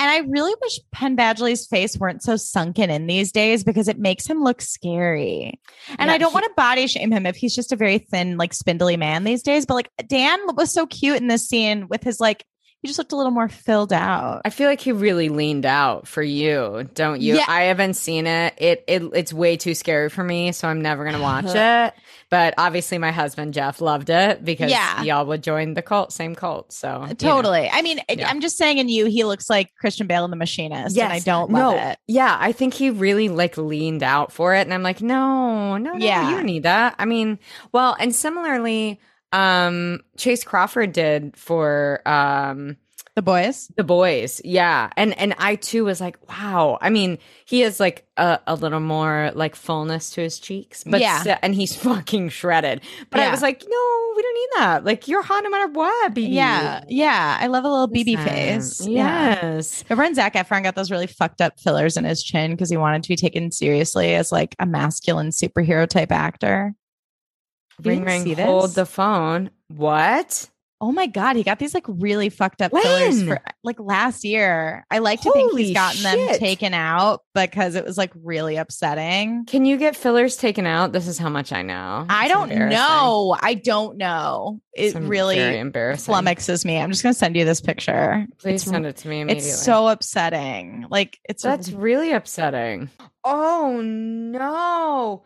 [0.00, 3.98] And I really wish Penn Badgley's face weren't so sunken in these days because it
[3.98, 5.60] makes him look scary.
[5.98, 7.98] And Yeah, I don't he- want to body shame him if he's just a very
[7.98, 9.66] thin, like spindly man these days.
[9.66, 12.44] But like Dan was so cute in this scene with his like,
[12.80, 14.42] he just looked a little more filled out.
[14.44, 17.34] I feel like he really leaned out for you, don't you?
[17.36, 17.44] Yeah.
[17.48, 18.54] I haven't seen it.
[18.58, 21.94] It it it's way too scary for me, so I'm never gonna watch it.
[22.30, 25.02] But obviously, my husband Jeff loved it because Yeah.
[25.02, 26.72] y'all would join the cult, same cult.
[26.72, 27.14] So you know.
[27.14, 27.68] Totally.
[27.72, 28.28] I mean, Yeah.
[28.28, 30.96] I'm just saying in you, he looks like Christian Bale in The Machinist.
[30.96, 31.98] And I don't love no, it.
[32.06, 35.92] Yeah, I think he really like leaned out for it, and I'm like, no, no,
[35.94, 36.28] no, Yeah.
[36.30, 36.94] you don't need that.
[36.98, 37.38] I mean,
[37.72, 39.00] well, and similarly,
[39.32, 42.76] um, Chace Crawford did for um
[43.14, 43.70] The boys.
[43.76, 48.06] the boys yeah and and i too was like wow i mean he has like
[48.16, 51.36] a, a little more like fullness to his cheeks but Yeah.
[51.42, 55.22] and he's fucking shredded but i was like no we don't need that like you're
[55.22, 56.32] hot no matter what BB.
[56.32, 56.82] Yeah.
[56.88, 57.38] Yeah.
[57.40, 58.84] I love a little BB face.
[58.84, 59.38] Yeah.
[59.56, 62.68] yes Remember when Zac Efron got those really fucked up fillers in his chin because
[62.70, 66.74] he wanted to be taken seriously as like a masculine superhero type actor?
[67.82, 70.48] You ring ring hold the phone what
[70.80, 74.86] Oh my god, he got these like really fucked up fillers for like last year.
[74.92, 79.44] I like to think he's gotten them taken out because it was like really upsetting.
[79.44, 83.36] can you get fillers taken out this is how much i know I don't know.
[83.40, 84.60] I don't know.
[84.72, 86.78] It It's really embarrassing flummoxes me.
[86.78, 88.26] I'm just gonna send you this picture.
[88.38, 90.86] please it's, send it to me immediately It's so upsetting.
[90.88, 92.88] Like it's That's really upsetting.
[93.24, 95.24] Oh no.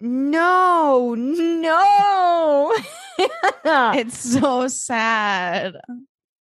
[0.00, 2.74] No, no.
[3.98, 5.74] it's so sad.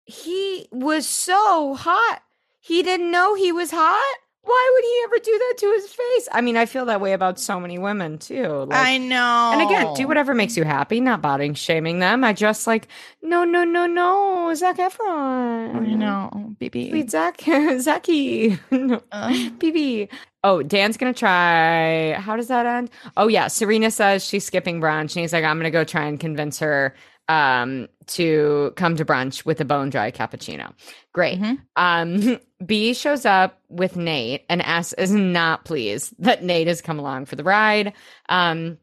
[0.06, 2.22] he was so hot.
[2.60, 4.16] He didn't know he was hot.
[4.42, 6.30] why would he ever do that to his face?
[6.32, 8.66] I mean, I feel that way about so many women too.
[8.70, 9.52] Like, I know.
[9.54, 12.24] and again, do whatever makes you happy, not body shaming them.
[12.24, 12.88] I just like,
[13.22, 15.76] no, no, no, no, Zac Efron.
[15.76, 16.90] I know, baby.
[16.90, 17.42] Sweet Zac,
[17.80, 18.58] Zachy.
[18.72, 19.02] no.
[19.12, 20.10] Uh, BB.
[20.44, 22.14] Oh, Dan's gonna try.
[22.14, 22.90] How does that end?
[23.16, 26.20] Oh yeah, Serena says she's skipping brunch, and he's like, I'm gonna go try and
[26.20, 26.94] convince her
[27.30, 30.74] um to come to brunch with a bone dry cappuccino.
[31.14, 31.40] Great.
[31.40, 31.60] Mhm.
[31.78, 37.00] Um B shows up with Nate, and S is not pleased that Nate has come
[37.00, 37.94] along for the ride.
[38.30, 38.78] Um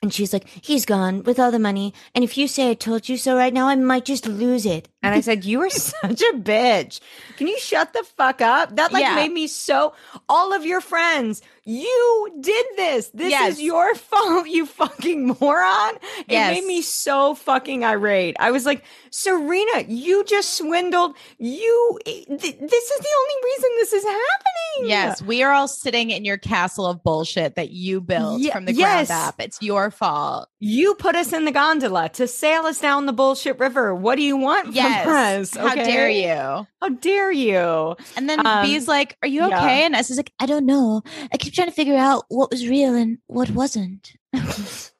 [0.00, 1.92] And she's like, he's gone with all the money.
[2.14, 4.88] And if you say I told you so right now, I might just lose it.
[5.02, 7.00] and I said, You are such a bitch.
[7.36, 8.76] Can you shut the fuck up?
[8.76, 9.16] That like Yeah.
[9.16, 9.94] made me so
[10.28, 13.10] all of your friends, you did this.
[13.12, 13.52] This Yes.
[13.54, 15.94] is your fault, you fucking moron.
[16.20, 16.54] It Yes.
[16.56, 18.36] made me so fucking irate.
[18.40, 21.14] I was like, Serena, you just swindled.
[21.38, 24.90] You th- this is the only reason this is happening.
[24.90, 28.72] yes, we are all sitting in your castle of bullshit that you built from the
[28.72, 29.08] yes.
[29.08, 29.34] ground up.
[29.40, 30.48] It's your fault.
[30.60, 33.94] You put us in the gondola to sail us down the bullshit river.
[33.94, 35.04] What do you want Yes.
[35.04, 35.54] from us?
[35.56, 36.66] How dare you?
[36.82, 37.94] How dare you?
[38.16, 39.58] And then Um, B's like, Are you yeah.
[39.58, 39.84] okay?
[39.84, 41.02] And S is like, I don't know.
[41.32, 44.12] I keep trying to figure out what was real and what wasn't.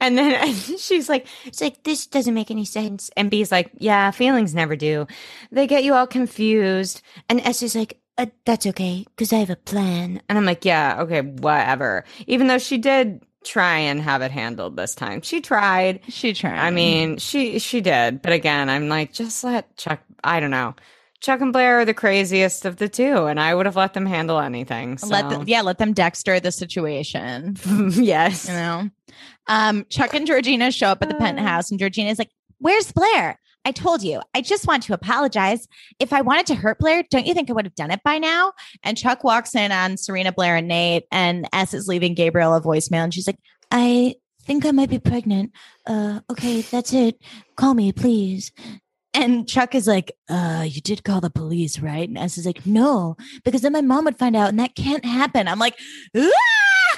[0.00, 3.10] And then she's like, It's like, this doesn't make any sense.
[3.16, 5.06] and B's like, yeah, feelings never do.
[5.50, 7.02] They get you all confused.
[7.28, 10.20] And S is like, uh, that's okay, because I have a plan.
[10.28, 12.04] And I'm like, yeah, okay, whatever.
[12.28, 15.22] Even though she did try and have it handled this time.
[15.22, 16.00] She tried.
[16.08, 16.58] She tried.
[16.58, 18.22] I mean, she she did.
[18.22, 20.74] But again, I'm like, just let Chuck I don't know.
[21.20, 24.06] Chuck and Blair are the craziest of the two, and I would have let them
[24.06, 24.98] handle anything.
[24.98, 25.08] So.
[25.08, 27.56] let them, yeah, let them Dexter the situation.
[27.90, 28.46] yes.
[28.46, 28.90] You know,
[29.48, 33.40] um, Chuck and Georgina show up at the penthouse, and Georgina's like, "Where's Blair?
[33.68, 34.20] I told you.
[34.34, 35.68] I just want to apologize.
[35.98, 38.18] If I wanted to hurt Blair, don't you think I would have done it by
[38.18, 38.52] now?"
[38.82, 42.60] And Chuck walks in on Serena, Blair, and Nate, and S is leaving Gabriel a
[42.60, 43.38] voicemail, and she's like,
[43.70, 44.14] I
[44.46, 45.52] think I might be pregnant.
[45.86, 47.20] Uh, okay, that's it.
[47.56, 48.50] Call me, please.
[49.14, 52.08] and Chuck is like, Uh, you did call the police, right?
[52.08, 55.04] And S is like, no, because then my mom would find out, and that can't
[55.04, 55.48] happen.
[55.48, 55.76] I'm like,
[56.16, 56.30] "Ah!"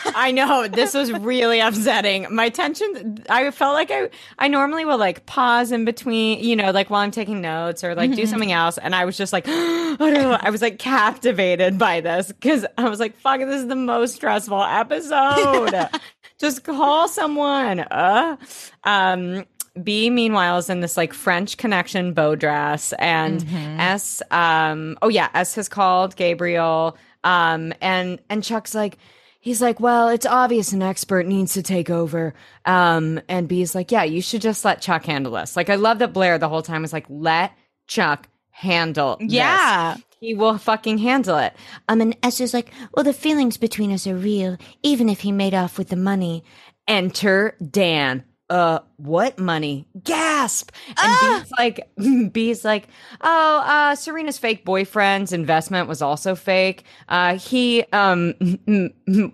[0.06, 2.26] I know this was really upsetting.
[2.34, 6.70] My tension, I felt like I, I normally will like pause in between, you know,
[6.70, 8.28] like while I'm taking notes or like do Mhm.
[8.28, 8.78] something else.
[8.78, 10.44] And I was just like, I don't.
[10.44, 14.14] I was like captivated by this because I was like, fuck, this is the most
[14.16, 15.88] stressful episode.
[16.38, 17.80] just call someone.
[17.80, 18.36] Uh,
[18.84, 19.44] um,
[19.82, 23.78] B meanwhile is in this like French connection bow dress and Mhm.
[23.78, 28.98] S um oh yeah, S has called Gabriel um and and Chuck's like
[29.40, 33.90] he's like, "Well, it's obvious an expert needs to take over." Um and B's like,
[33.90, 36.62] "Yeah, you should just let Chuck handle this." Like I love that Blair the whole
[36.62, 37.53] time was like, "Let
[37.87, 39.33] Chuck handle this.
[39.33, 39.96] yeah.
[40.20, 41.55] He will fucking handle it."
[41.88, 45.33] Um, and S is like, well, the feelings between us are real, even if he
[45.33, 46.44] made off with the money.
[46.87, 48.24] Enter Dan.
[48.50, 49.86] Uh, what money?
[50.02, 50.72] Gasp!
[50.88, 51.40] And Ah!
[51.42, 51.90] B's like,
[52.32, 52.88] B's like,
[53.20, 56.84] oh, uh, Serena's fake boyfriend's investment was also fake.
[57.08, 58.34] Uh, he, um,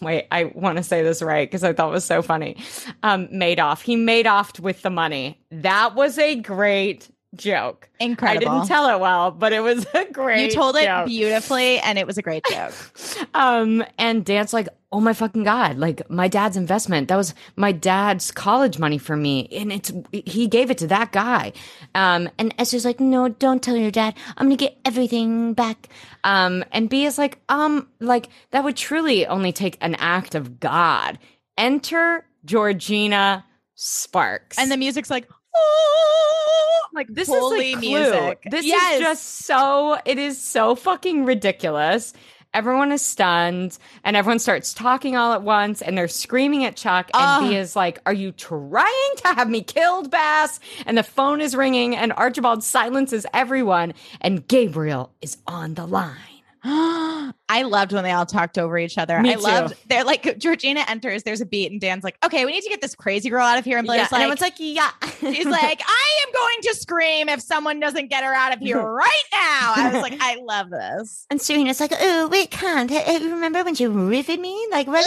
[0.00, 2.56] wait, I want to say this right because I thought it was so funny.
[3.02, 3.82] Um, made off.
[3.82, 5.38] He made off with the money.
[5.50, 7.88] That was a great joke.
[8.00, 8.48] Incredible.
[8.48, 10.44] I didn't tell it well, but it was a great.
[10.46, 11.06] you told it joke.
[11.06, 12.74] beautifully, and it was a great joke.
[13.34, 17.08] Um, and Dan's like, oh my fucking god, like my dad's investment.
[17.08, 21.12] That was my dad's college money for me, and it's he gave it to that
[21.12, 21.52] guy.
[21.94, 24.14] Um, And S is like, no, don't tell your dad.
[24.36, 25.88] I'm gonna get everything back.
[26.24, 30.60] um, and B is like, um, like that would truly only take an act of
[30.60, 31.18] God.
[31.56, 35.26] Enter Georgina Sparks, and the music's like,
[36.92, 38.42] like this holy is like music.
[38.50, 38.94] This Yes.
[38.94, 42.12] is just so it is so fucking ridiculous.
[42.54, 47.10] Everyone is stunned and everyone starts talking all at once and they're screaming at Chuck
[47.14, 47.48] and.
[47.48, 51.56] B is like, "Are you trying to have me killed, Bass?" And the phone is
[51.56, 56.18] ringing and Archibald silences everyone and Gabriel is on the line.
[57.52, 59.20] I loved when they all talked over each other.
[59.20, 59.40] Me I too.
[59.40, 62.70] loved they're like Georgina enters, there's a beat, and Dan's like, okay, we need to
[62.70, 63.76] get this crazy girl out of here.
[63.76, 67.42] And Blair's and like, everyone's like, "Yeah." she's like, I am going to scream if
[67.42, 69.74] someone doesn't get her out of here right now.
[69.76, 71.26] I was like, I love this.
[71.30, 72.90] And Serena's like, oh, we can't.
[72.90, 74.68] Hey, hey, remember when she riffed me?
[74.70, 75.06] Like, what?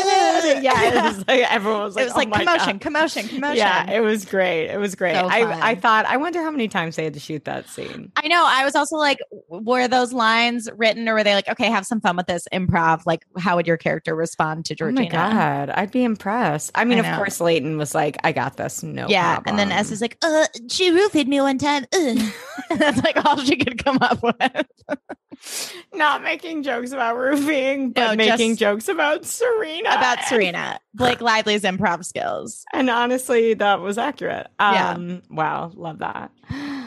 [0.62, 3.58] yeah, it was like everyone was like, it was "Oh like commotion, God." commotion, commotion.
[3.58, 4.68] Yeah, it was great.
[4.68, 5.16] It was great.
[5.16, 5.28] So.
[5.28, 8.12] I I thought I wonder how many times they had to shoot that scene.
[8.16, 8.44] I know.
[8.46, 9.18] I was also like,
[9.50, 12.35] were those lines written or were they like, okay, have some fun with this?
[12.36, 15.02] This improv, like how would your character respond to Oh Georgina?
[15.04, 16.72] my god, I'd be impressed.
[16.76, 19.70] I mean, I of course, Leighton was like, "I got this." No, Yeah, and then
[19.70, 19.80] problem.
[19.86, 21.86] S is like, uh, she roofied me one time.
[22.70, 24.66] That's like all she could come up with.
[25.94, 29.90] not making jokes about roofing, but No, making jokes about Serena.
[29.90, 32.64] About Serena, Blake Lively's improv skills.
[32.74, 34.48] and honestly, that was accurate.
[34.60, 34.92] Yeah.
[34.92, 36.32] Um, wow, love that.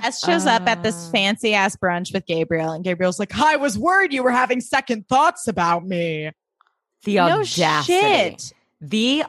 [0.08, 3.56] S shows up at this Uh, fancy ass brunch with Gabriel, and Gabriel's like, I
[3.56, 6.30] was worried you were having second thoughts about me.
[7.04, 7.92] The No audacity.
[8.00, 8.52] shit.
[8.80, 9.24] The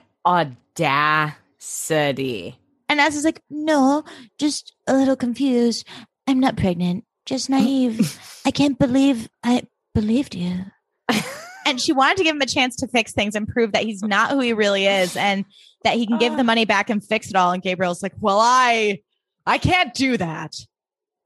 [1.19, 2.57] audacity.
[2.87, 4.03] And S is like, No,
[4.39, 5.87] just a little confused.
[6.27, 8.19] I'm not pregnant, just naive.
[8.45, 9.63] I can't believe I
[9.93, 10.65] believed you.
[11.65, 14.01] and she wanted to give him a chance to fix things and prove that he's
[14.01, 15.45] not who he really is and
[15.83, 17.51] that he can give the money back and fix it all.
[17.51, 18.99] And Gabriel's like, Well, I
[19.45, 20.53] I can't do that.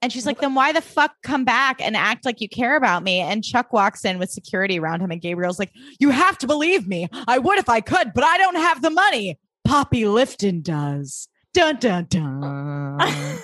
[0.04, 3.04] And she's like, Then why the fuck come back and act like you care about
[3.04, 3.22] me?
[3.22, 6.88] And Chuck walks in with security around him, and Gabriel's like, You have to believe
[6.90, 7.08] me.
[7.26, 9.40] I would if I could, but I don't have the money.
[9.66, 11.30] Poppy Lifton does.
[11.54, 12.98] Dun dun dun.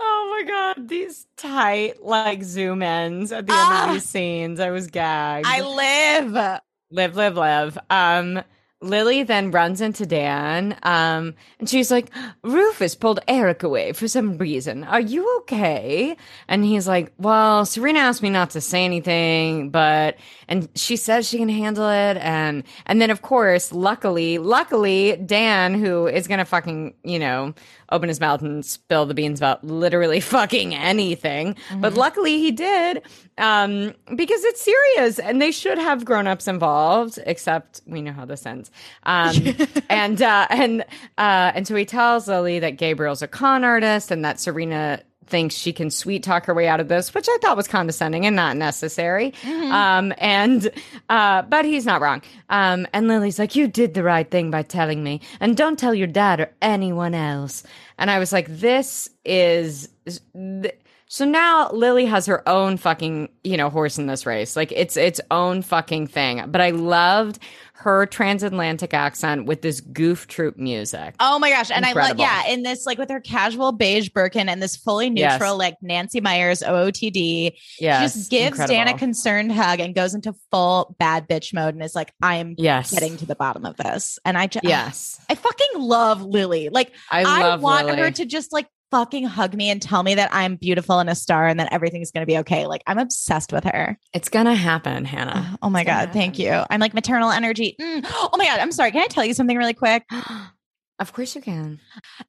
[0.00, 3.86] oh my god, these tight like zoom ins at the end Ah.
[3.88, 4.58] of these scenes.
[4.58, 5.46] I was gagged.
[5.46, 6.60] I live.
[6.90, 7.78] live, live, live.
[7.90, 8.42] Um,
[8.82, 12.10] Lily then runs into Dan, um, and she's like,
[12.42, 14.84] Rufus pulled Eric away for some reason.
[14.84, 16.16] Are you okay?
[16.48, 20.16] And he's like, Well, Serena asked me not to say anything, but
[20.48, 22.16] and she says she can handle it.
[22.16, 27.54] And and then of course, luckily, luckily, Dan, who is gonna fucking, you know,
[27.90, 31.56] open his mouth and spill the beans about literally fucking anything.
[31.76, 33.02] But luckily he did.
[33.38, 38.44] Um, because it's serious and they should have grown-ups involved, except we know how this
[38.44, 38.70] ends.
[39.04, 39.34] Um,
[39.88, 40.82] and uh and
[41.16, 45.54] uh and so he tells Lily that Gabriel's a con artist and that Serena thinks
[45.54, 48.36] she can sweet talk her way out of this, which I thought was condescending and
[48.36, 49.32] not necessary.
[49.72, 50.70] Um, and,
[51.08, 52.20] uh, but he's not wrong.
[52.50, 55.94] Um, and Lily's like, you did the right thing by telling me and don't tell
[55.94, 57.62] your dad or anyone else.
[57.96, 59.88] And I was like, this is,
[60.34, 60.74] th-
[61.12, 64.54] so now Lily has her own fucking, you know, horse in this race.
[64.54, 66.44] Like it's its own fucking thing.
[66.46, 67.40] But I loved
[67.72, 71.16] her transatlantic accent with this goof troop music.
[71.18, 71.72] Oh my gosh.
[71.72, 75.10] And I love, yeah, in this, like with her casual beige Birkin and this fully
[75.10, 75.58] neutral, Yes.
[75.58, 78.00] like Nancy Meyers OOTD, Yeah.
[78.00, 81.82] she just gives Dan a concerned hug and goes into full bad bitch mode and
[81.82, 84.20] is like, I'm yes, getting to the bottom of this.
[84.24, 85.20] And I just, yes.
[85.28, 86.68] I fucking love Lily.
[86.68, 87.98] Like, I I, love want Lily.
[87.98, 91.14] her to just like fucking hug me and tell me that I'm beautiful and a
[91.14, 92.66] star and that everything's going to be okay.
[92.66, 93.98] Like, I'm obsessed with her.
[94.12, 95.58] It's gonna happen, Hannah.
[95.62, 96.12] Oh my It's gonna God.
[96.12, 96.62] Thank you.
[96.68, 97.76] I'm like maternal energy.
[97.80, 98.04] Mm.
[98.06, 98.60] Oh my God.
[98.60, 98.90] I'm sorry.
[98.90, 100.04] Can I tell you something really quick?
[100.98, 101.80] of course you can.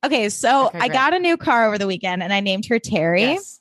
[0.03, 0.29] Okay.
[0.29, 3.21] So Okay, I got a new car over the weekend and I named her Terry.
[3.21, 3.60] Yes.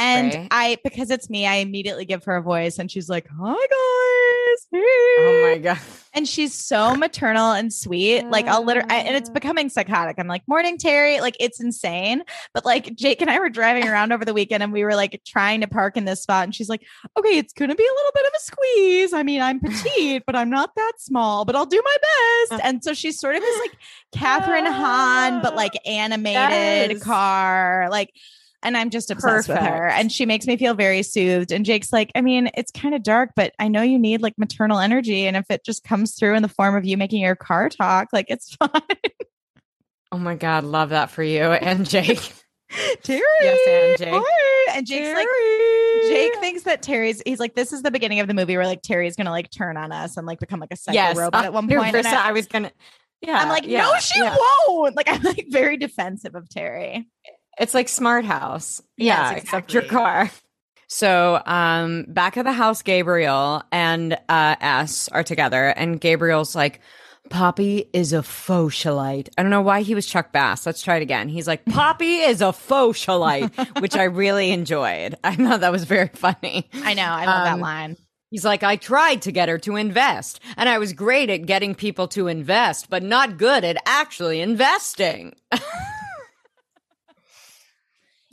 [0.00, 0.48] And Great.
[0.50, 4.66] I, because it's me, I immediately give her a voice and she's like, Hi guys.
[4.72, 4.78] Hey.
[4.82, 5.78] Oh my god.
[6.14, 8.24] And she's so maternal and sweet.
[8.24, 9.34] Like I'll literally, and it's ah.
[9.34, 10.16] becoming psychotic.
[10.18, 11.20] I'm like, morning, Terry.
[11.20, 12.22] Like it's insane.
[12.54, 15.20] But like Jake and I were driving around over the weekend and we were like
[15.26, 16.44] trying to park in this spot.
[16.44, 16.82] And she's like,
[17.18, 19.12] okay, it's going to be a little bit of a squeeze.
[19.12, 21.96] I mean, I'm petite, but I'm not that small, but I'll do my
[22.48, 22.62] best.
[22.62, 22.66] Uh.
[22.66, 23.78] And so she's sort of this like
[24.14, 27.88] Kathryn Hahn, but like animated car.
[27.90, 28.14] Like,
[28.62, 29.88] and I'm just obsessed with her.
[29.88, 31.52] And she makes me feel very soothed.
[31.52, 34.34] And Jake's like, I mean, it's kind of dark, but I know you need like
[34.38, 35.26] maternal energy.
[35.26, 38.08] And if it just comes through in the form of you making your car talk,
[38.12, 38.70] like it's fine.
[40.12, 42.32] Oh my god, love that for you and Jake.
[43.02, 43.22] Terry.
[43.40, 44.22] Yes, and Jake.
[44.24, 44.76] hi.
[44.76, 45.26] And Jake's like,
[46.08, 48.82] Jake thinks that Terry's, he's like, this is the beginning of the movie where like
[48.82, 51.44] Terry's going to like turn on us and like become like a psycho yes, robot
[51.44, 51.94] ah, at one point.
[51.94, 52.70] And I, I was gonna.
[53.22, 54.34] Yeah, I'm like, yeah, no, she yeah.
[54.66, 54.96] won't.
[54.96, 57.06] Like, I'm like very defensive of Terry.
[57.60, 58.82] It's like Smart House.
[58.96, 60.30] Yes, yeah, except your car.
[60.88, 66.80] So, um, back at the house, Gabriel and uh, S are together, and Gabriel's like,
[67.28, 69.28] Poppy is a fauchalite.
[69.38, 70.66] I don't know why he was Chuck Bass.
[70.66, 71.28] Let's try it again.
[71.28, 75.16] He's like, Poppy is a fauchalite, which I really enjoyed.
[75.22, 76.68] I thought that was very funny.
[76.72, 77.02] I know.
[77.04, 77.96] I love Um, that line.
[78.30, 81.74] He's like, I tried to get her to invest, and I was great at getting
[81.74, 85.34] people to invest, but not good at actually investing.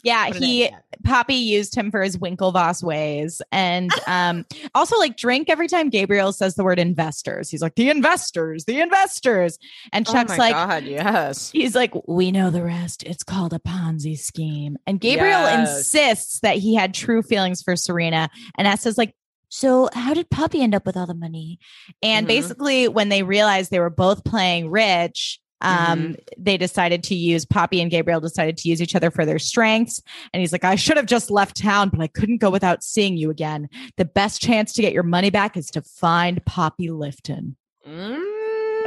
[0.03, 0.69] Yeah, he.
[1.03, 6.31] Poppy used him for his Winklevoss ways, and um, also like drink every time Gabriel
[6.31, 7.49] says the word investors.
[7.49, 9.57] He's like the investors, the investors,
[9.91, 10.53] and Chuck's oh my like.
[10.53, 11.49] God, yes.
[11.51, 13.03] He's like, we know the rest.
[13.03, 14.77] It's called a Ponzi scheme.
[14.85, 15.77] And Gabriel Yes.
[15.79, 18.29] insists that he had true feelings for Serena.
[18.57, 19.13] And S is like,
[19.49, 21.57] So, how did Poppy end up with all the money?
[22.03, 22.29] and Mhm.
[22.29, 27.81] basically, when they realized they were both playing rich, Um, they decided to use Poppy
[27.81, 30.01] and Gabriel decided to use each other for their strengths.
[30.33, 33.17] And he's like, I should have just left town, but I couldn't go without seeing
[33.17, 33.69] you again.
[33.97, 37.55] The best chance to get your money back is to find Poppy Lifton.
[37.87, 38.23] Mm.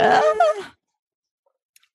[0.01, 0.75] Ah.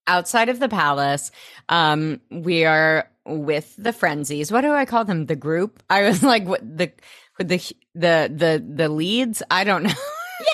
[0.08, 1.32] Outside of the palace,
[1.70, 4.52] um, we are with the frenzies.
[4.52, 5.26] What do I call them?
[5.26, 5.82] The group?
[5.90, 6.92] I was like, what the
[7.40, 7.58] the
[7.96, 9.42] the the the leads?
[9.50, 9.94] I don't know.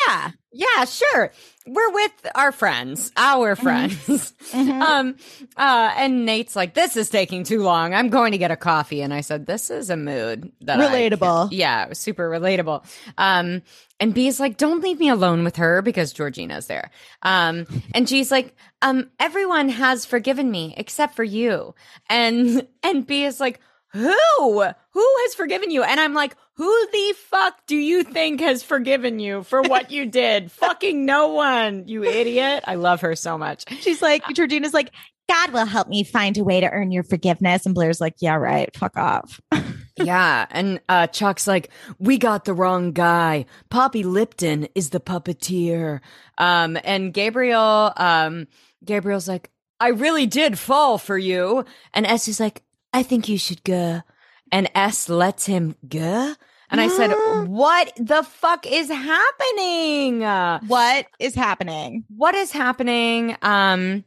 [0.07, 0.31] yeah.
[0.53, 1.31] Yeah, sure.
[1.67, 4.33] We're with our friends, our friends.
[4.51, 4.81] Mhm.
[4.81, 5.15] um,
[5.55, 7.93] uh, and Nate's like, this is taking too long.
[7.93, 9.01] I'm going to get a coffee.
[9.01, 11.49] And I said, this is a mood that Relatable.
[11.51, 12.83] yeah, it was super relatable.
[13.17, 13.61] Um,
[13.99, 16.91] and B is like, don't leave me alone with her because Georgina's there.
[17.21, 21.73] Um, and G's like, um, everyone has forgiven me except for you.
[22.09, 23.61] And, and B is like,
[23.93, 24.63] who?
[24.91, 25.83] Who has forgiven you?
[25.83, 30.05] And I'm like, who the fuck do you think has forgiven you for what you
[30.05, 30.51] did?
[30.51, 32.63] Fucking no one, you idiot.
[32.67, 33.65] I love her so much.
[33.79, 34.91] She's like, Georgina's like,
[35.27, 37.65] God will help me find a way to earn your forgiveness.
[37.65, 38.69] And Blair's like, yeah, right.
[38.77, 39.41] Fuck off.
[39.97, 40.45] yeah.
[40.51, 43.47] And uh, Chuck's like, we got the wrong guy.
[43.71, 46.01] Poppy Lipton is the puppeteer.
[46.37, 48.45] Um, and Gabriel, um,
[48.85, 49.49] Gabriel's like,
[49.79, 51.65] I really did fall for you.
[51.91, 52.61] And S is like,
[52.93, 54.03] I think you should go.
[54.51, 56.35] And S lets him go.
[56.71, 57.11] And I said,
[57.47, 60.21] what the fuck is happening?
[60.21, 62.05] What is happening?
[62.15, 63.35] what is happening?
[63.41, 64.03] Um,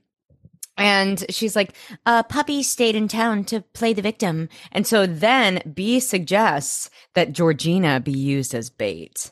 [0.77, 4.49] and she's like, uh, Puppy stayed in town to play the victim.
[4.73, 9.31] And so then B suggests that Georgina be used as bait.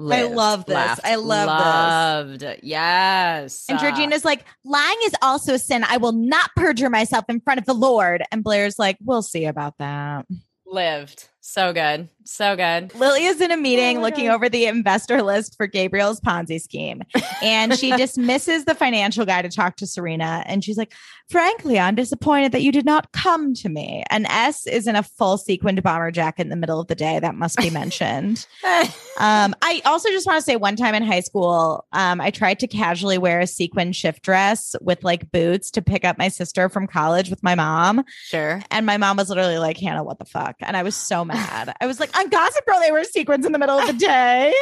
[0.00, 0.74] I love this.
[0.74, 1.00] laughed.
[1.04, 2.42] I love this.
[2.48, 2.60] Loved.
[2.62, 3.64] Yes.
[3.68, 5.84] And Georgina's like, lying is also a sin.
[5.84, 8.22] I will not perjure myself in front of the Lord.
[8.30, 10.26] And Blair's like, we'll see about that.
[10.64, 11.28] lived.
[11.40, 12.08] So good.
[12.24, 12.94] So good.
[12.94, 14.34] Lily is in a meeting my looking God.
[14.34, 17.02] over the investor list for Gabriel's Ponzi scheme.
[17.42, 20.42] And she dismisses the financial guy to talk to Serena.
[20.44, 20.92] And she's like,
[21.30, 24.04] frankly, I'm disappointed that you did not come to me.
[24.10, 27.18] And S is in a full sequined bomber jacket in the middle of the day.
[27.18, 28.46] That must be mentioned.
[29.18, 32.60] Um, I also just want to say one time in high school, um, I tried
[32.60, 36.68] to casually wear a sequin shift dress with like boots to pick up my sister
[36.68, 38.04] from college with my mom.
[38.26, 38.62] sure.
[38.70, 40.54] And my mom was literally like, Hannah, what the fuck?
[40.60, 41.74] And I was so mad.
[41.80, 44.52] I was like, on Gossip Girl, they wear sequins in the middle of the day.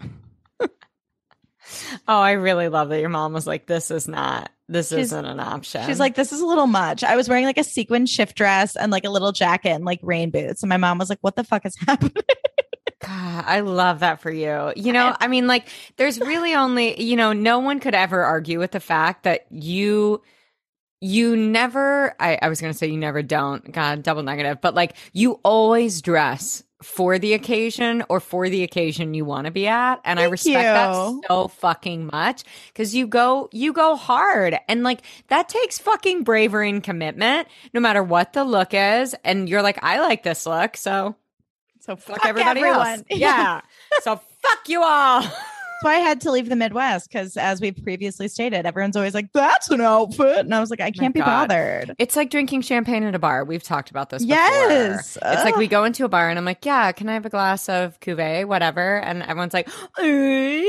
[2.06, 5.24] Oh, I really love that your mom was like, this is not, this She's- isn't
[5.26, 5.84] an option.
[5.86, 7.04] She's like, this is a little much.
[7.04, 10.00] I was wearing like a sequin shift dress and like a little jacket and like
[10.02, 10.62] rain boots.
[10.62, 12.14] And my mom was like, what the fuck is happening?
[13.02, 14.72] God, I love that for you.
[14.76, 18.58] You know, I mean, like, there's really only, you know, no one could ever argue
[18.58, 20.22] with the fact that you,
[21.00, 24.74] you never, I, I was going to say you never don't, God, double negative, but
[24.74, 29.66] like, you always dress for the occasion or for the occasion you want to be
[29.66, 29.96] at.
[30.04, 34.56] And I Thank respect that so fucking much because you go, you go hard.
[34.68, 39.14] And like, that takes fucking bravery and commitment, no matter what the look is.
[39.24, 40.76] And you're like, I like this look.
[40.76, 41.16] So,
[41.80, 43.02] So fuck, everybody else.
[43.10, 43.60] Yeah.
[44.02, 45.22] so fuck you all.
[45.82, 49.32] So I had to leave the Midwest because, as we've previously stated, everyone's always like,
[49.32, 51.48] "That's an outfit," and I was like, "I can't be God.
[51.48, 53.44] bothered." It's like drinking champagne at a bar.
[53.44, 54.36] We've talked about this before.
[54.36, 55.16] Yes.
[55.22, 57.30] It's like we go into a bar and I'm like, yeah, can I have a
[57.30, 58.98] glass of cuvee, whatever?
[59.00, 59.68] And everyone's like,
[59.98, 60.64] okay,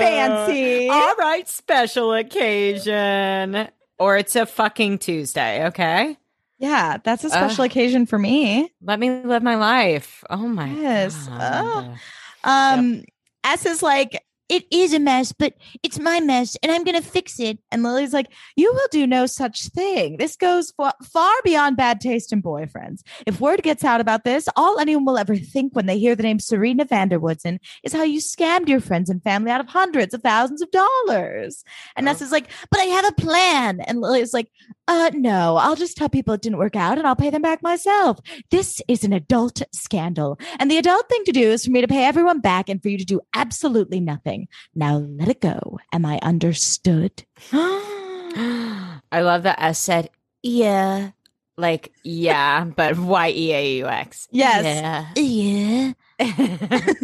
[0.00, 0.88] fancy.
[0.88, 3.68] All right, special occasion.
[3.98, 6.16] Or it's a fucking Tuesday, okay?
[6.58, 7.70] Yeah, that's a special Ugh.
[7.70, 8.72] occasion for me.
[8.82, 10.24] Let me live my life.
[10.30, 11.26] Oh my Yes.
[11.26, 11.98] God.
[12.44, 13.04] Um,
[13.44, 17.40] S is like, It is a mess, but it's my mess, and I'm gonna fix
[17.40, 17.58] it.
[17.70, 20.18] and Lily's like, "You will do no such thing.
[20.18, 23.00] This goes fa- far beyond bad taste in boyfriends.
[23.26, 26.22] If word gets out about this, all anyone will ever think when they hear the
[26.22, 29.68] name Serena van der Woodsen is how you scammed your friends and family out of
[29.68, 31.64] hundreds of thousands of dollars."
[31.96, 32.10] And Oh.
[32.10, 34.48] Ness is like, "But I have a plan." And Lily's like,
[34.86, 37.62] "Uh, no, I'll just tell people it didn't work out, and I'll pay them back
[37.62, 38.18] myself.
[38.50, 41.88] This is an adult scandal, and the adult thing to do is for me to
[41.88, 44.41] pay everyone back and for you to do absolutely nothing.
[44.74, 45.78] Now let it go.
[45.92, 47.24] Am I understood?"
[49.12, 50.08] I love that S said,
[50.42, 51.10] yeah.
[51.56, 54.26] Like, yeah, but Y E A U X.
[54.30, 54.64] Yes.
[54.64, 55.06] Yeah.
[55.16, 55.92] Yeah.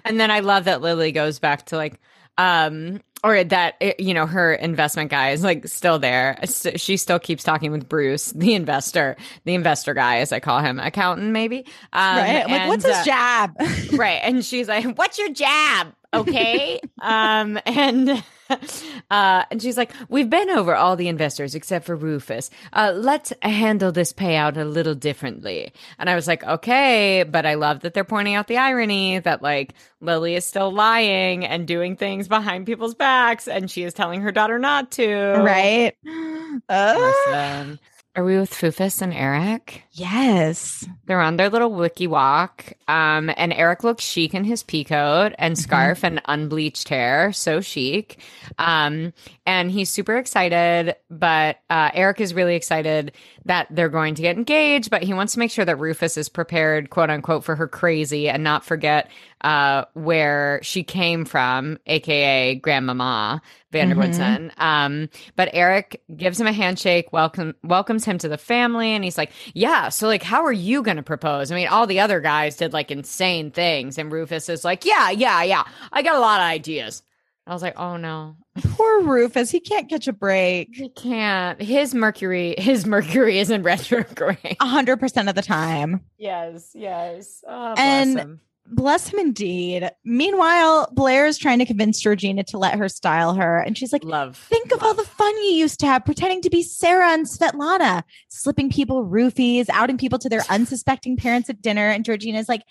[0.04, 2.00] and then I love that Lily goes back to like,
[2.38, 6.38] um, or that eh, you know her investment guy is like still there.
[6.76, 10.78] She still keeps talking with Bruce, the investor, the investor guy, as I call him,
[10.78, 11.58] accountant maybe.
[11.92, 12.44] Um, right?
[12.44, 13.56] I'm like, and, what's his uh, jab?
[13.98, 14.20] right?
[14.22, 16.80] And she's like, "What's your job Okay.
[17.02, 18.22] um, and
[19.10, 22.50] uh, and she's like, We've been over all the investors except for Rufus.
[22.72, 25.72] Uh, let's handle this payout a little differently.
[25.98, 29.42] And I was like, Okay, but I love that they're pointing out the irony that
[29.42, 34.20] like Lily is still lying and doing things behind people's backs, and she is telling
[34.20, 35.34] her daughter not to.
[35.38, 35.96] Right?
[36.68, 37.80] Uh, Listen.
[38.16, 39.82] Are we with Fufus and Eric?
[39.92, 40.86] yes.
[41.06, 42.72] They're on their little wiki walk.
[42.86, 47.32] Um, and Eric looks chic in his pea coat and scarf and unbleached hair.
[47.32, 48.18] So chic.
[48.58, 49.12] Um,
[49.46, 53.12] and he's super excited, but uh, Eric is really excited
[53.44, 56.28] that they're going to get engaged, but he wants to make sure that Rufus is
[56.28, 59.10] prepared, quote unquote, for her crazy and not forget
[59.42, 64.50] uh, where she came from, aka Grandmama van der Woodsen.
[64.56, 69.18] Um, but Eric gives him a handshake, welcome welcomes him to the family, and he's
[69.18, 71.52] like, "Yeah, so like, how are you going to propose?
[71.52, 75.10] I mean, all the other guys did like insane things, and Rufus is like, "Yeah,
[75.10, 77.02] yeah, yeah, I got a lot of ideas."
[77.46, 79.50] I was like, "Oh no, Poor Rufus.
[79.50, 80.68] He can't catch a break.
[80.72, 81.60] he can't.
[81.60, 86.00] His Mercury, his Mercury is in retrograde." A hundred percent of the time.
[86.18, 87.42] yes, yes.
[87.46, 88.40] Oh, bless And- him.
[88.66, 89.90] Bless him indeed.
[90.06, 93.58] Meanwhile, Blair is trying to convince Georgina to let her style her.
[93.58, 94.38] And she's like, love.
[94.38, 98.04] Think of all the fun you used to have pretending to be Sarah and Svetlana,
[98.30, 101.90] slipping people roofies, outing people to their unsuspecting parents at dinner.
[101.90, 102.62] And Georgina's like,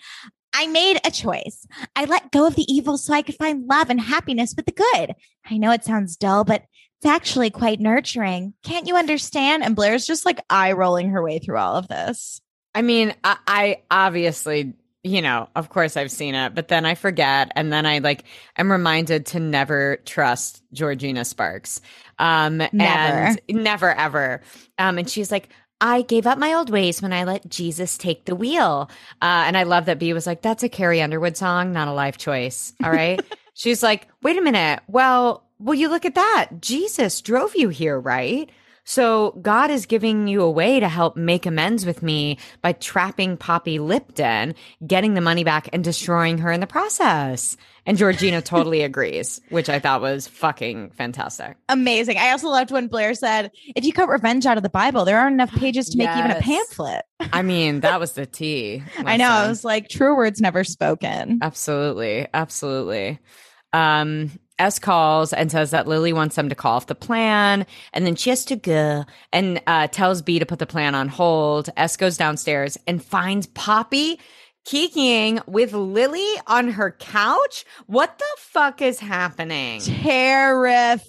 [0.54, 1.66] I made a choice.
[1.96, 4.72] I let go of the evil so I could find love and happiness with the
[4.72, 5.14] good.
[5.50, 6.62] I know it sounds dull, but
[6.98, 8.54] it's actually quite nurturing.
[8.62, 9.64] Can't you understand?
[9.64, 12.40] And Blair's just like eye rolling her way through all of this.
[12.74, 16.94] I mean, I, I obviously, you know, of course I've seen it, but then I
[16.94, 17.52] forget.
[17.56, 18.24] And then I like,
[18.56, 21.80] I'm reminded to never trust Georgina Sparks.
[22.18, 22.76] Um, Never.
[22.76, 24.40] and never ever.
[24.78, 25.48] Um, and she's like,
[25.84, 28.88] I gave up my old ways when I let Jesus take the wheel.
[29.20, 31.92] Uh, and I love that B was like, that's a Carrie Underwood song, not a
[31.92, 32.72] life choice.
[32.82, 33.22] All right.
[33.54, 34.80] she's like, wait a minute.
[34.88, 36.48] Well, well, you look at that.
[36.58, 38.48] Jesus drove you here, right?
[38.84, 43.36] So God is giving you a way to help make amends with me by trapping
[43.36, 44.54] Poppy Lipton,
[44.86, 47.56] getting the money back and destroying her in the process.
[47.86, 51.56] And Georgina totally agrees, which I thought was fucking fantastic.
[51.68, 52.18] Amazing.
[52.18, 55.18] I also loved when Blair said, if you cut revenge out of the Bible, there
[55.18, 57.04] aren't enough pages to make even a pamphlet.
[57.32, 58.82] I mean, that was the tea.
[58.98, 59.28] I know.
[59.28, 59.48] I Listen.
[59.48, 61.38] was like, true words never spoken.
[61.42, 62.26] Absolutely.
[62.32, 63.18] Absolutely.
[63.72, 68.06] Um, S calls and says that Lily wants them to call off the plan, and
[68.06, 71.70] then she has to go and uh, tells B to put the plan on hold.
[71.76, 74.20] S goes downstairs and finds Poppy
[74.66, 77.64] kikiing with Lily on her couch.
[77.86, 79.80] What the fuck is happening?
[79.80, 81.04] Terrifying.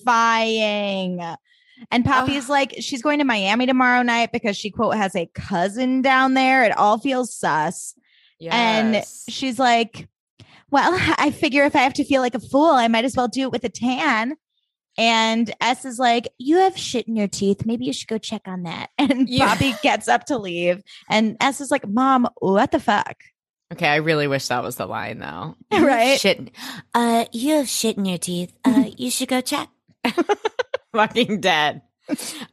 [1.91, 6.01] And Poppy's like, she's going to Miami tomorrow night because she, quote, has a cousin
[6.01, 6.63] down there.
[6.63, 7.93] It all feels sus.
[8.41, 10.07] And she's like,
[10.71, 13.27] well, I figure if I have to feel like a fool, I might as well
[13.27, 14.35] do it with a tan.
[14.97, 17.65] And S is like, you have shit in your teeth.
[17.65, 18.89] Maybe you should go check on that.
[18.97, 19.47] And Yeah.
[19.49, 20.81] Poppy gets up to leave.
[21.09, 23.15] And S is like, Mom, what the fuck?
[23.73, 25.55] okay, I really wish that was the line though.
[25.77, 26.17] Right?
[26.19, 26.51] Shit.
[26.93, 28.53] Uh, you have shit in your teeth.
[28.63, 29.67] Uh, you should go check.
[30.93, 31.81] fucking dead.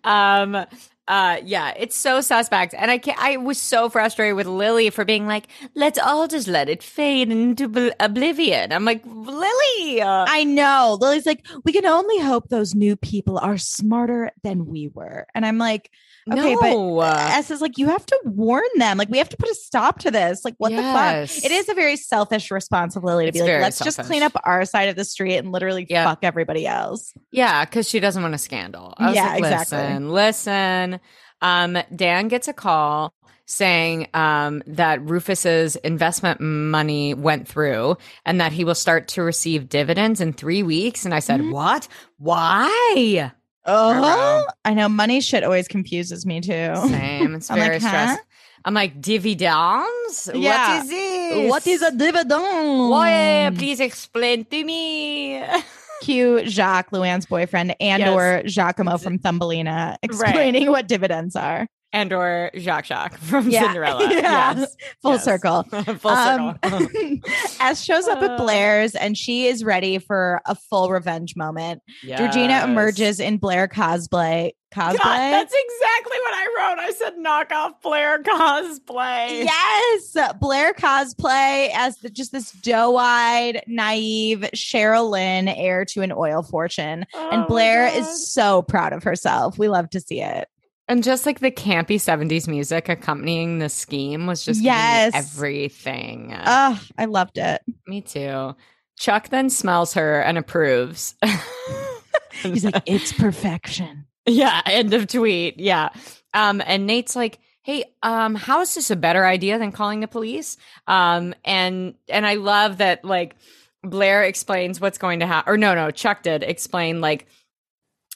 [0.03, 0.65] Um
[1.09, 2.75] uh yeah, it's so suspect.
[2.75, 6.47] And I can I was so frustrated with Lily for being like, let's all just
[6.49, 8.73] let it fade into bl- oblivion.
[8.73, 10.03] I'm like, Lily.
[10.03, 10.97] I know.
[11.01, 15.27] Lily's like, we can only hope those new people are smarter than we were.
[15.35, 15.91] And I'm like,
[16.31, 17.01] okay, but no.
[17.01, 18.99] S is like, you have to warn them.
[18.99, 20.45] Like, we have to put a stop to this.
[20.45, 21.35] Like, what Yes.
[21.35, 21.45] the fuck?
[21.51, 24.65] It is a very selfish responsibility to It's be like, let's just clean up our
[24.65, 26.05] side of the street and literally Yeah.
[26.05, 27.13] fuck everybody else.
[27.33, 28.95] Yeah, because she doesn't want a scandal.
[28.99, 29.79] I was Yeah, like, exactly.
[29.79, 31.01] listen, listen.
[31.41, 33.13] Um, Dan gets a call
[33.47, 39.69] saying um, that Rufus's investment money went through and that he will start to receive
[39.69, 41.05] dividends in three weeks.
[41.05, 41.53] And I said, Mhm.
[41.53, 41.89] what?
[42.19, 43.33] Why?
[43.65, 44.89] Oh, I know.
[44.89, 46.75] Money shit always confuses me too.
[46.89, 47.35] Same.
[47.37, 47.89] It's I'm like, very huh?
[47.89, 48.27] stressful.
[48.65, 50.31] I'm like, dividends?
[50.35, 50.77] Yeah.
[50.79, 51.51] What is this?
[51.51, 52.91] What is a dividend?
[52.91, 53.51] Why?
[53.57, 55.43] Please explain to me.
[56.03, 58.11] Cue Jacques, Luann's boyfriend, and Yes.
[58.11, 61.69] or Jacquimo from Thumbelina explaining what dividends are.
[61.93, 63.65] And or Jacques Jacques from Yeah.
[63.67, 64.09] Cinderella.
[64.11, 64.55] Yeah.
[64.57, 64.77] Yes.
[65.03, 65.25] Full Yes.
[65.25, 65.63] circle.
[65.71, 66.55] Full circle.
[66.63, 67.21] Um,
[67.61, 68.27] S shows up Uh.
[68.33, 71.83] at Blair's and she is ready for a full revenge moment.
[72.05, 74.53] Georgina emerges in Blair cosplay.
[74.75, 74.97] Cosplay?
[75.03, 76.79] God, that's exactly what I wrote.
[76.79, 79.45] I said knockoff Blair cosplay.
[79.45, 86.43] Yes, Blair cosplay as the, just this doe-eyed, naive Cheryl Lynn, heir to an oil
[86.43, 89.59] fortune, Oh and Blair is so proud of herself.
[89.59, 90.49] We love to see it.
[90.93, 95.13] And just like the campy 70s music accompanying the scheme was just Yes.
[95.15, 96.35] everything.
[96.45, 97.63] Oh, I loved it.
[97.87, 98.55] me too.
[98.99, 101.15] Chuck then smells her and approves.
[102.43, 104.07] He's like, it's perfection.
[104.27, 105.59] Yeah, end of tweet.
[105.59, 105.89] Yeah.
[106.35, 110.09] Um, and Nate's like, hey, um, how is this a better idea than calling the
[110.09, 110.57] police?
[110.87, 113.35] Um, and and I love that like
[113.83, 115.53] Blair explains what's going to happen.
[115.53, 117.27] Or no, no, Chuck did explain like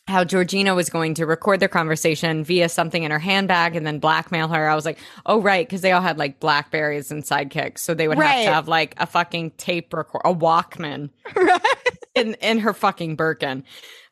[0.08, 3.98] how Georgina was going to record their conversation via something in her handbag and then
[3.98, 4.68] blackmail her.
[4.68, 8.06] I was like, oh right, because they all had like Blackberries and sidekicks, so they
[8.06, 11.10] would have to have like a fucking tape record, a Walkman
[12.14, 13.64] in in her fucking Birkin.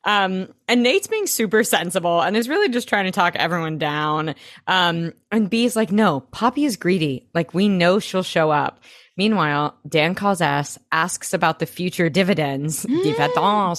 [0.07, 4.35] Um, and Nate's being super sensible and is really just trying to talk everyone down.
[4.67, 7.27] Um, and B's like, no, Poppy is greedy.
[7.33, 8.81] Like we know she'll show up.
[9.17, 12.85] Meanwhile, Dan calls S, asks about the future dividends,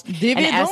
[0.05, 0.69] dividends, and S,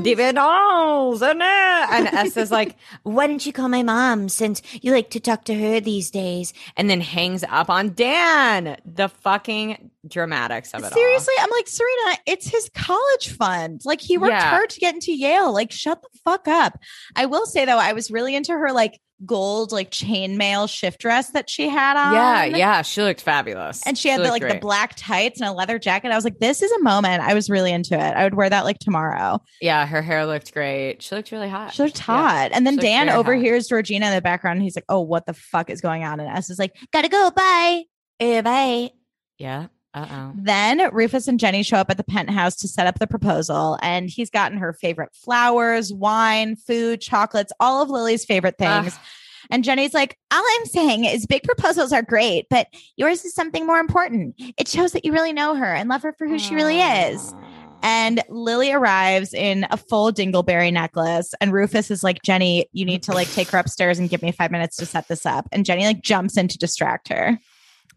[0.00, 4.92] dividends, and, uh, and S is like, why didn't you call my mom since you
[4.92, 6.52] like to talk to her these days?
[6.76, 8.76] And then hangs up on Dan.
[8.86, 10.90] The fucking dramatics of it all.
[10.92, 13.82] Seriously, I'm like, Serena, it's his college fund.
[13.84, 14.50] Like he worked Yeah.
[14.50, 15.52] hard to get into Yale.
[15.52, 16.78] Like, shut the fuck up.
[17.14, 21.30] I will say though, I was really into her like gold, like chainmail shift dress
[21.30, 22.12] that she had on.
[22.14, 25.48] Yeah, yeah, she looked fabulous, And she had the, looked like the black tights and
[25.48, 26.10] a leather jacket.
[26.10, 27.22] I was like, this is a moment.
[27.22, 28.00] I was really into it.
[28.16, 29.40] I would wear that like tomorrow.
[29.60, 31.02] Yeah, her hair looked great.
[31.02, 31.74] She looked really hot.
[31.74, 32.04] She looked Yeah.
[32.04, 32.50] hot.
[32.52, 33.18] And then Dan very hot.
[33.20, 34.62] overhears Georgina in the background.
[34.62, 36.20] He's like, oh, what the fuck is going on?
[36.20, 37.30] And S is like, Gotta go.
[37.30, 37.84] Bye.
[38.20, 38.90] Eh, bye.
[39.38, 39.66] Yeah.
[39.94, 40.32] Uh oh.
[40.36, 44.08] Then Rufus and Jenny show up at the penthouse to set up the proposal, and
[44.08, 48.98] he's gotten her favorite flowers, wine, food, chocolates, all of Lily's favorite things.
[49.50, 53.66] And Jenny's like, All I'm saying is big proposals are great, but yours is something
[53.66, 54.34] more important.
[54.56, 57.34] It shows that you really know her and love her for who she really is.
[57.82, 63.02] and Lily arrives in a full dingleberry necklace, and Rufus is like, Jenny, you need
[63.02, 65.48] to like take her upstairs and give me five minutes to set this up.
[65.52, 67.38] And Jenny like jumps in to distract her.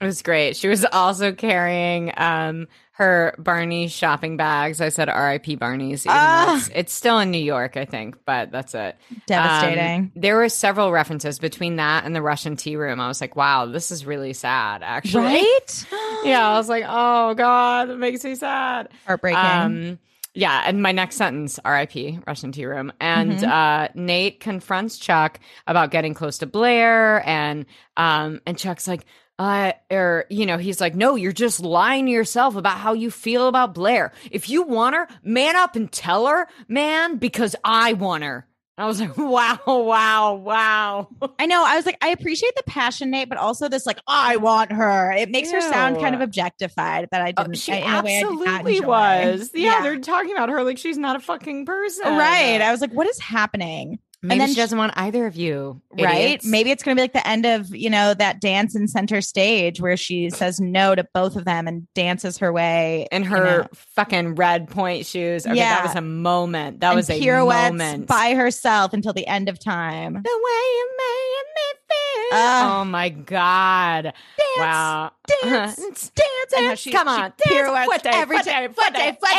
[0.02, 0.56] It was great.
[0.56, 4.80] She was also carrying um her Barney shopping bags.
[4.80, 5.56] I said R.I.P.
[5.56, 6.06] Barney's.
[6.08, 6.56] Ah.
[6.58, 8.96] it's, it's still in New York, I think, but that's it.
[9.26, 10.00] Devastating.
[10.04, 13.02] Um, there were several references between that and the Russian tea room.
[13.02, 15.24] I was like, wow, this is really sad, actually.
[15.24, 15.86] right?
[16.24, 18.89] Yeah, I was like, oh god, it makes me sad.
[19.06, 19.39] Heartbreaking.
[19.39, 20.00] Um,
[20.34, 22.20] yeah, and my next sentence, R.I.P.
[22.26, 22.91] Russian tea room.
[23.00, 23.43] And Mhm.
[23.48, 27.66] uh, Nate confronts Chuck about getting close to Blair, and
[27.98, 29.06] um, and Chuck's like,
[29.38, 33.12] uh, or you know, he's like, no, you're just lying to yourself about how you
[33.12, 34.12] feel about Blair.
[34.32, 38.48] If you want her, man up and tell her, man, because I want her.
[38.78, 41.08] I was like, wow, wow, wow.
[41.40, 41.64] I know.
[41.66, 45.14] I was like, I appreciate the passion, Nate, but also this like, I want her.
[45.14, 47.08] It makes her sound kind of objectified.
[47.12, 47.58] That I Uh, didn't.
[47.58, 49.52] she in a I absolutely was.
[49.54, 49.82] Yeah, Yeah.
[49.82, 52.06] they're talking about her like she's not a fucking person.
[52.18, 52.60] right.
[52.62, 54.00] I was like, what is happening?
[54.28, 55.82] Maybe then she she- doesn't want either of you.
[55.99, 56.19] right?
[56.19, 56.45] idiots.
[56.45, 59.21] Maybe it's going to be like the end of, you know, that dance in center
[59.21, 63.30] stage where she says no to both of them and dances her way in you
[63.30, 65.45] her know, fucking red point shoes.
[65.45, 65.76] Okay, Yeah.
[65.76, 66.80] that was a moment.
[66.82, 68.07] That and was a pirouettes moment.
[68.07, 70.13] by herself until the end of time.
[70.13, 72.30] the way you made me feel.
[72.34, 72.82] Ah.
[72.82, 74.13] oh my god!
[74.57, 75.11] wow,
[75.43, 76.11] dance, Dance.
[76.15, 78.45] Dance, And she, come she on, pirouettes pirouettes every every time.
[78.45, 79.30] time, Foot day, foot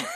[0.00, 0.06] day.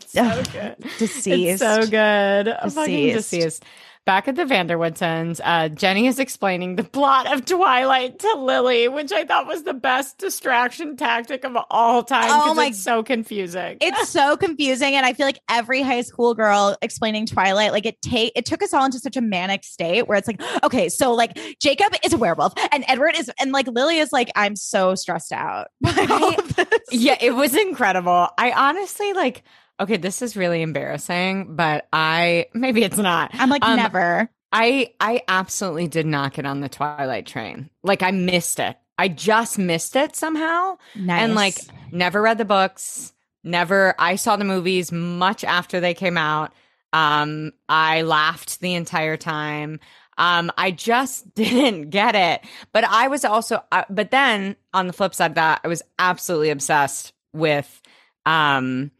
[0.06, 0.76] So good.
[0.98, 1.28] Deceased.
[1.28, 2.46] It's so good.
[2.46, 3.30] Fucking Deceased.
[3.30, 3.64] deceased.
[4.06, 8.34] Back at the van der Woodsens, uh, Jenny is explaining the plot of Twilight to
[8.36, 12.28] Lily, which I thought was the best distraction tactic of all time.
[12.30, 13.78] Oh my- it's so confusing.
[13.80, 18.02] It's so confusing, and I feel like every high school girl explaining Twilight, like it
[18.02, 21.14] take it took us all into such a manic state where it's like, okay, so
[21.14, 24.94] like Jacob is a werewolf, and Edward is, and like Lily is like, I'm so
[24.96, 26.68] stressed out by all of this.
[26.92, 28.28] yeah, it was incredible.
[28.36, 29.44] I honestly like.
[29.80, 33.30] Okay, this is really embarrassing, but I maybe it's not.
[33.34, 34.30] I'm like, Um, never.
[34.52, 37.70] I I absolutely did not get on the Twilight train.
[37.82, 38.76] Like I missed it.
[38.96, 40.78] I just missed it somehow.
[40.94, 41.22] Nice.
[41.22, 41.56] And like
[41.90, 43.12] never read the books.
[43.42, 46.52] Never I saw the movies much after they came out.
[46.92, 49.80] Um I laughed the entire time.
[50.18, 52.48] Um I just didn't get it.
[52.72, 55.82] But I was also uh, but then on the flip side of that I was
[55.98, 57.82] absolutely obsessed with
[58.24, 58.92] um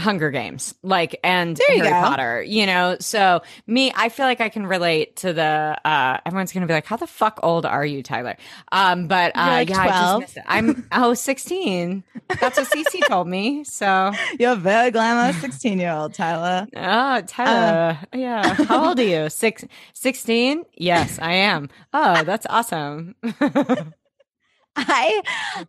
[0.00, 1.90] Hunger Games, like and Harry go.
[1.90, 2.96] Potter, you know.
[3.00, 5.78] So me, I feel like I can relate to the.
[5.84, 8.36] uh Everyone's gonna be like, "How the fuck old are you, Tyler?"
[8.72, 10.22] Um, but uh, like yeah, I 12.
[10.22, 10.38] just.
[10.46, 12.02] I'm oh 16.
[12.40, 13.64] That's what Cece told me.
[13.64, 16.66] So You're a very glamorous 16 year old, Tyler.
[16.76, 18.16] oh, Tyler, Uh.
[18.16, 18.54] yeah.
[18.54, 19.28] How old are you?
[19.30, 20.64] Six, 16?
[20.76, 21.68] Yes, I am.
[21.92, 23.14] Oh, that's awesome.
[24.88, 25.22] I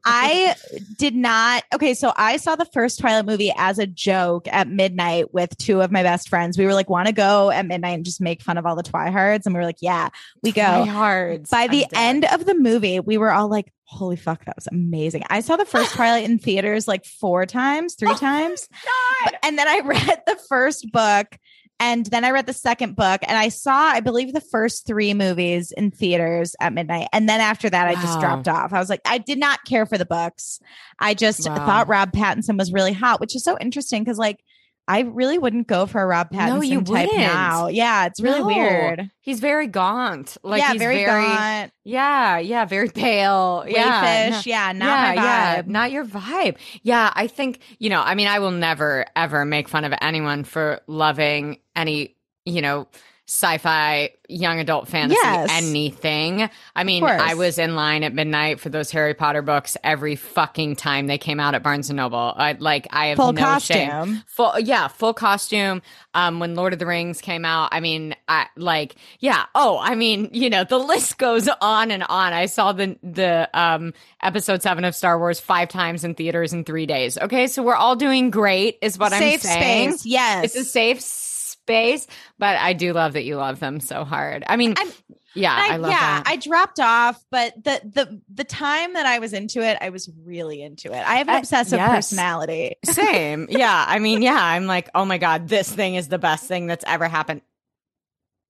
[0.05, 0.55] I
[0.97, 1.63] did not.
[1.73, 5.81] Okay, so I saw the first Twilight movie as a joke at midnight with two
[5.81, 6.57] of my best friends.
[6.57, 8.83] We were like, want to go at midnight and just make fun of all the
[8.83, 10.09] Twihards, and we were like, yeah,
[10.43, 10.61] we go.
[10.61, 11.49] Tryhards.
[11.49, 15.21] By the end of the movie, we were all like, holy fuck, that was amazing.
[15.29, 18.69] I saw the first Twilight in theaters like four times, three times.
[19.25, 21.37] But- and then I read the first book
[21.81, 25.15] and then I read the second book and I saw, I believe, the first three
[25.15, 27.07] movies in theaters at midnight.
[27.11, 28.71] And then after that, I just dropped off.
[28.71, 30.59] I was like, I did not care for the books.
[30.99, 31.55] I just Wow.
[31.65, 34.43] thought Rob Pattinson was really hot, which is so interesting because, like,
[34.91, 37.17] I really wouldn't go for a Rob Pattinson No, you type wouldn't.
[37.17, 37.67] now.
[37.67, 38.47] Yeah, it's really No.
[38.47, 39.09] weird.
[39.21, 40.35] He's very gaunt.
[40.43, 43.63] Like yeah, he's very, gaunt, Yeah, yeah, very pale.
[43.65, 44.45] Yeah, wayfish.
[44.45, 46.57] Yeah, not my yeah, not your vibe.
[46.83, 50.43] Yeah, I think, you know, I mean, I will never ever make fun of anyone
[50.43, 52.87] for loving any, you know,
[53.31, 55.49] sci-fi young adult fantasy Yes.
[55.51, 56.49] anything.
[56.75, 57.03] I mean.
[57.03, 61.17] I was in line at midnight for those Harry Potter books every fucking time they
[61.17, 62.33] came out at Barnes and Noble.
[62.35, 63.89] I like I have Full no shame.
[63.89, 64.23] costume.
[64.27, 65.81] Full yeah, full costume.
[66.13, 69.95] Um when Lord of the Rings came out, I mean, I like yeah, oh, I
[69.95, 72.33] mean, you know, the list goes on and on.
[72.33, 76.63] I saw the the um episode 7 of Star Wars 5 times in theaters in
[76.65, 77.17] 3 days.
[77.17, 79.91] Okay, so we're all doing great is what Safe I'm saying.
[79.93, 80.05] space.
[80.05, 80.45] Yes.
[80.45, 81.30] It's a safe space,
[81.65, 84.43] but I do love that you love them so hard.
[84.47, 84.91] I mean, I'm-
[85.33, 86.23] yeah, I, I, love yeah, that.
[86.27, 90.09] I dropped off, but the the the time that I was into it, I was
[90.25, 90.97] really into it.
[91.07, 92.09] I have an Uh, obsessive yes.
[92.09, 92.75] personality.
[92.83, 93.47] Same.
[93.49, 93.85] Yeah.
[93.87, 96.83] I mean, yeah, I'm like, oh my God, this thing is the best thing that's
[96.85, 97.41] ever happened.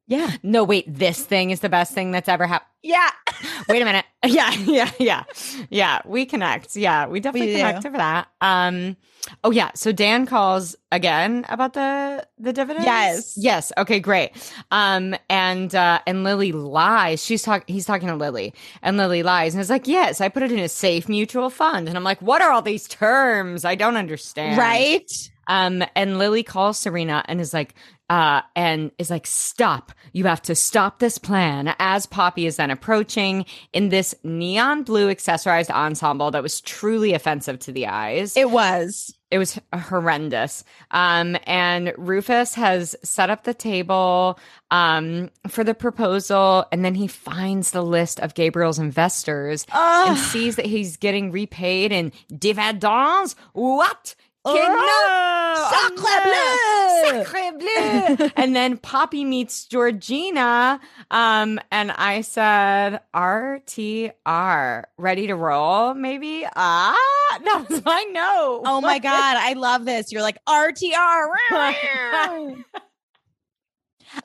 [0.08, 0.32] Yeah.
[0.44, 2.68] No, wait, this thing is the best thing that's ever happened.
[2.84, 3.10] Yeah.
[3.70, 4.06] Wait a minute.
[4.24, 5.24] Yeah, yeah, yeah.
[5.72, 6.76] Yeah, we connect.
[6.76, 8.28] Yeah, we definitely We connect over that.
[8.40, 8.96] Um
[9.44, 12.86] oh yeah, so Dan calls again about the the dividends?
[12.86, 13.34] Yes.
[13.36, 13.72] Yes.
[13.80, 14.32] Okay, great.
[14.70, 17.24] Um and uh and Lily lies.
[17.26, 20.44] She's talking he's talking to Lily and Lily lies and is like, "Yes, I put
[20.44, 23.66] it in a safe mutual fund." And I'm like, "What are all these terms?
[23.66, 25.12] I don't understand." Right.
[25.48, 27.74] Um, and Lily calls Serena and is like,
[28.12, 29.94] uh, and is like, stop.
[30.12, 35.08] You have to stop this plan as Poppy is then approaching in this neon blue
[35.08, 38.36] accessorized ensemble that was truly offensive to the eyes.
[38.36, 39.16] It was.
[39.32, 40.66] It was horrendous.
[40.92, 44.38] Um, and Rufus has set up the table
[44.72, 50.58] um, for the proposal, and then he finds the list of Gabriel's investors and sees
[50.58, 53.38] that he's getting repaid in dividends.
[53.54, 54.16] What?
[54.44, 55.70] Oh, no!
[55.70, 57.24] Sacre Oh, no!
[57.24, 58.30] Sacre bleu!
[58.36, 60.80] and then Poppy meets Georgina.
[61.12, 66.46] Um, and I said, RTR, ready to roll, maybe?
[66.56, 66.96] Ah,
[67.44, 68.62] that was my no.
[68.66, 70.12] Oh my god, I love this.
[70.12, 71.28] You're like RTR.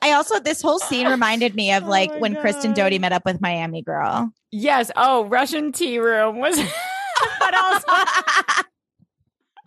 [0.01, 2.89] I also this whole scene reminded me of Oh like my when Kristen God.
[2.89, 4.31] Doute met up with Miami Girl.
[4.51, 4.91] Yes.
[4.95, 6.57] Oh, Russian tea room was,
[7.39, 7.87] but also,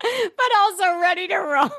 [0.37, 1.71] but also ready to roll.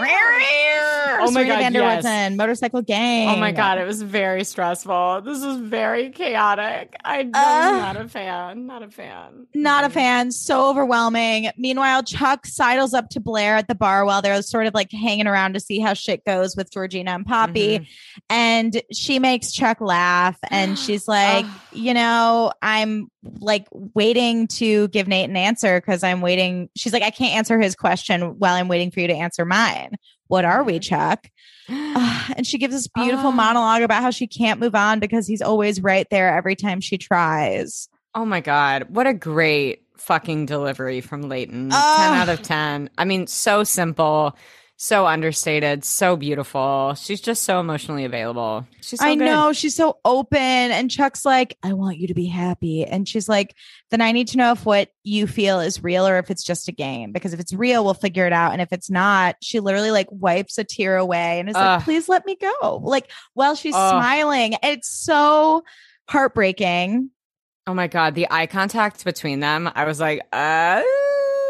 [0.00, 2.36] oh my God, Van yes.
[2.36, 3.28] Motorcycle gang.
[3.28, 5.22] Oh my god, it was very stressful.
[5.22, 6.94] This was very chaotic.
[7.04, 7.70] I, I'm Uh.
[7.78, 8.66] not a fan.
[8.66, 9.46] Not a fan.
[9.54, 10.30] Not a fan.
[10.32, 11.50] So overwhelming.
[11.56, 15.26] Meanwhile, Chuck sidles up to Blair at the bar while they're sort of like hanging
[15.26, 17.80] around to see how shit goes with Georgina and Poppy.
[17.80, 17.86] Mhm.
[18.30, 21.50] And she makes Chuck laugh and she's like, Ugh.
[21.72, 23.08] you know, I'm
[23.40, 26.68] like waiting to give Nate an answer because I'm waiting.
[26.76, 29.87] She's like, I can't answer his question while I'm waiting for you to answer mine.
[30.26, 31.30] What are we, Chuck?
[31.68, 33.32] Ugh, and she gives this beautiful Ah.
[33.32, 36.98] monologue about how she can't move on because he's always right there every time she
[36.98, 37.88] tries.
[38.14, 41.70] Oh my god, what a great fucking delivery from Leighton.
[41.72, 41.98] Ugh.
[42.10, 42.90] 10 out of 10.
[42.98, 44.36] I mean, so simple,
[44.80, 46.94] so understated, so beautiful.
[46.94, 48.64] She's just so emotionally available.
[48.80, 49.24] She's so I good.
[49.24, 53.28] know she's so open, and Chuck's like, "I want you to be happy," and she's
[53.28, 53.56] like,
[53.90, 56.68] "Then I need to know if what you feel is real or if it's just
[56.68, 57.10] a game.
[57.10, 60.06] Because if it's real, we'll figure it out, and if it's not, she literally like
[60.12, 63.90] wipes a tear away and is like, "Please let me go." Like while she's Ugh.
[63.90, 65.64] smiling, it's so
[66.08, 67.10] heartbreaking.
[67.66, 69.68] Oh my god, the eye contact between them.
[69.74, 70.82] I was like, uh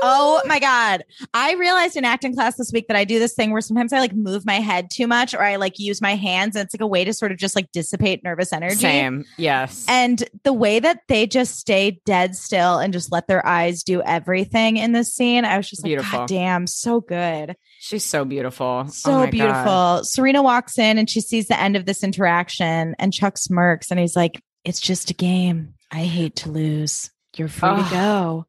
[0.02, 1.04] Oh my God.
[1.34, 3.98] I realized in acting class this week that I do this thing where sometimes I
[4.00, 6.80] like move my head too much or I like use my hands and it's like
[6.80, 8.76] a way to sort of just like dissipate nervous energy.
[8.76, 9.24] Same.
[9.36, 9.84] Yes.
[9.88, 14.02] And the way that they just stay dead still and just let their eyes do
[14.02, 16.20] everything in this scene, I was just like, Beautiful.
[16.20, 17.56] God damn, so good.
[17.80, 18.84] She's so beautiful.
[18.86, 19.30] Oh So God.
[19.30, 20.04] beautiful.
[20.04, 23.98] Serena walks in and she sees the end of this interaction and Chuck smirks and
[24.00, 25.74] he's like, It's just a game.
[25.90, 27.10] I hate to lose.
[27.36, 27.84] You're free Ugh.
[27.84, 28.46] to go.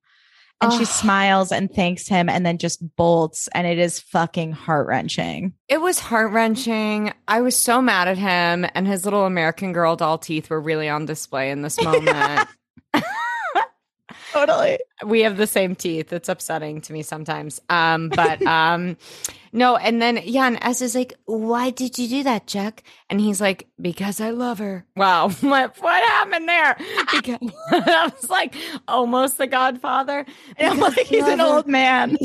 [0.62, 3.48] And she smiles and thanks him and then just bolts.
[3.54, 5.54] And it is fucking heart wrenching.
[5.70, 7.14] It was heart wrenching.
[7.28, 10.90] I was so mad at him, and his little American Girl doll teeth were really
[10.90, 12.50] on display in this moment.
[14.32, 14.80] Totally.
[15.06, 16.12] we have the same teeth.
[16.14, 17.62] It's upsetting to me sometimes.
[17.70, 18.98] Um, but um,
[19.52, 23.20] no, and then yeah, and S is like, "Why did you do that, Chuck?" And
[23.20, 26.78] he's like, "Because I love her." Wow, what what happened there?
[27.12, 27.40] Because
[27.72, 28.56] I was like
[28.88, 30.26] almost the Godfather.
[30.58, 31.46] And I'm like, he's an her.
[31.46, 32.18] old man.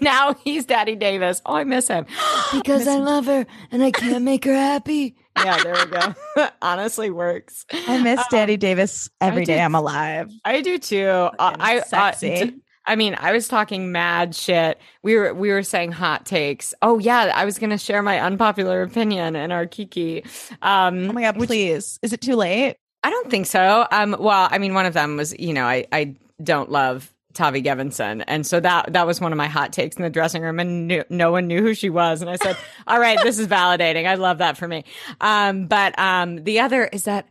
[0.00, 1.42] now he's Daddy Davis.
[1.44, 2.06] Oh, I miss him
[2.52, 5.16] because I love her and I can't make her happy.
[5.36, 6.48] Yeah, there we go.
[6.62, 7.66] Honestly, works.
[7.72, 10.30] I miss Daddy Davis every day I'm alive.
[10.44, 11.06] I do too.
[11.06, 12.28] Uh, I uh, sexy.
[12.46, 12.54] d-
[12.86, 14.78] I mean, I was talking mad shit.
[15.02, 16.74] We were we were saying hot takes.
[16.82, 20.24] Oh yeah, I was gonna share my unpopular opinion in our Kiki.
[20.60, 21.98] Um, Oh my god, please.
[22.02, 22.76] Is it too late?
[23.02, 23.86] I don't think so.
[23.90, 27.62] Um, well, I mean, one of them was you know I I don't love Tavi
[27.62, 30.58] Gevinson, and so that that was one of my hot takes in the dressing room,
[30.60, 32.56] and knew, no one knew who she was, and I said,
[32.86, 34.06] all right, this is validating.
[34.06, 34.84] I love that for me.
[35.20, 37.28] Um, but um, the other is that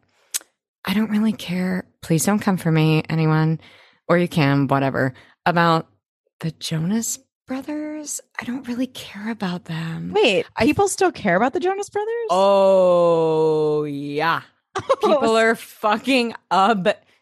[0.86, 1.86] I don't really care.
[2.02, 3.60] Please don't come for me, anyone,
[4.08, 5.14] or you can, whatever,
[5.46, 5.88] about
[6.42, 8.20] the Jonas brothers.
[8.40, 10.12] I don't really care about them.
[10.14, 12.28] Wait, I- people still care about the Jonas Brothers?
[12.30, 14.42] Oh, yeah.
[15.02, 16.34] People are fucking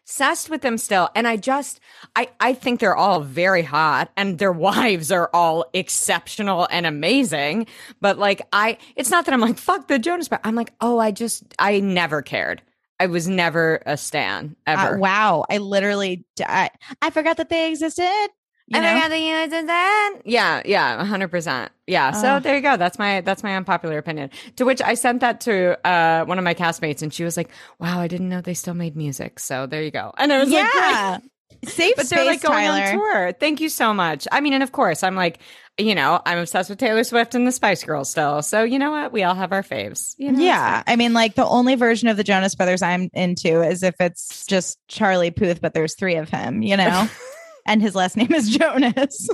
[0.04, 1.08] obsessed with them still.
[1.14, 1.80] And I just,
[2.16, 7.66] I, I think they're all very hot and their wives are all exceptional and amazing.
[8.00, 10.98] But like, I, it's not that I'm like, fuck the Jonas, but I'm like, oh,
[10.98, 12.62] I just, I never cared.
[13.00, 14.98] I was never a stan Uh, ever.
[14.98, 18.28] wow, I literally, I, I forgot that they existed.
[18.68, 18.90] You And know?
[18.90, 22.12] I got the units and then yeah, yeah, hundred percent, yeah.
[22.12, 22.76] So there you go.
[22.76, 24.30] That's my that's my unpopular opinion.
[24.56, 27.50] To which I sent that to uh, one of my castmates, and she was like,
[27.80, 30.12] "Wow, I didn't know they still made music." So there you go.
[30.16, 31.18] And I was like, yeah,
[31.64, 32.84] safe but space, they're like going Tyler.
[32.86, 33.32] on tour.
[33.32, 34.26] Thank you so much.
[34.32, 35.40] I mean, and of course, I'm like,
[35.78, 38.42] you know, I'm obsessed with Taylor Swift and the Spice Girls still.
[38.42, 39.12] So you know what?
[39.12, 40.14] We all have our faves.
[40.18, 43.62] You know, Yeah, I mean, like the only version of the Jonas Brothers I'm into
[43.62, 47.08] is if it's just Charlie Puth, but there's three of him, you know,
[47.66, 49.28] and his last name is Jonas.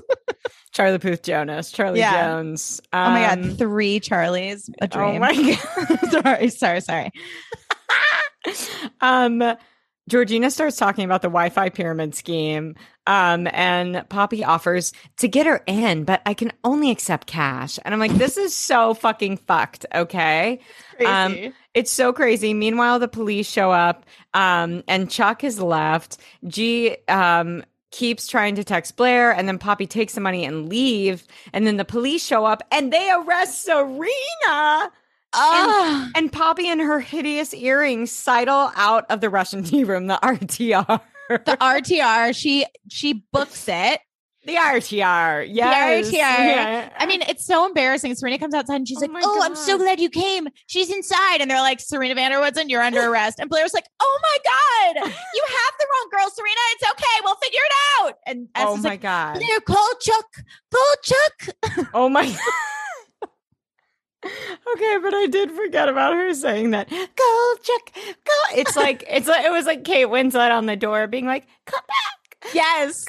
[0.72, 2.26] Charlie Puth Jonas, Charlie Yeah.
[2.28, 2.80] Jones.
[2.92, 5.16] oh my Um, god, three Charlies, a dream.
[5.16, 5.34] Oh my
[5.88, 6.10] god.
[6.22, 7.10] sorry, sorry, sorry.
[9.00, 9.42] um
[10.08, 12.76] Georgina starts talking about the Wi-Fi pyramid scheme.
[13.06, 17.78] Um, and Poppy offers to get her in, but I can only accept cash.
[17.84, 19.84] And I'm like, this is so fucking fucked.
[19.94, 20.60] Okay.
[21.04, 22.54] Um, it's so crazy.
[22.54, 26.16] Meanwhile, the police show up, um, and Chuck has left.
[26.46, 31.24] G, um, keeps trying to text Blair, and then Poppy takes the money and leave.
[31.52, 34.90] And then the police show up and they arrest Serena.
[35.34, 40.18] Ah, And Poppy and her hideous earrings sidle out of the Russian tea room, the
[40.22, 41.00] RTR.
[41.28, 44.00] the RTR, she she books it.
[44.48, 45.46] The RTR.
[45.46, 46.08] Yes.
[46.08, 46.20] The RTR.
[46.20, 46.88] Yeah.
[46.96, 48.14] I mean, it's so embarrassing.
[48.14, 50.48] Serena comes outside and she's Oh like, "Oh, I'm so glad you came.
[50.66, 53.84] She's inside." And they're like, "Serena van der Woodsen, you're under arrest." And Blair's like,
[54.00, 56.60] "Oh my god, you have the wrong girl, Serena.
[56.72, 57.20] It's okay.
[57.22, 59.34] We'll figure it out." And oh my like, God.
[59.38, 60.26] "Blair, call Chuck.
[60.72, 63.28] Call Chuck." Oh my God.
[64.24, 66.88] Okay, but I did forget about her saying that.
[66.88, 68.32] Go, Chuck, go.
[68.56, 71.82] It's like it's like it was like Kate Winslet on the door being like, "Come
[71.86, 73.04] back, Yes.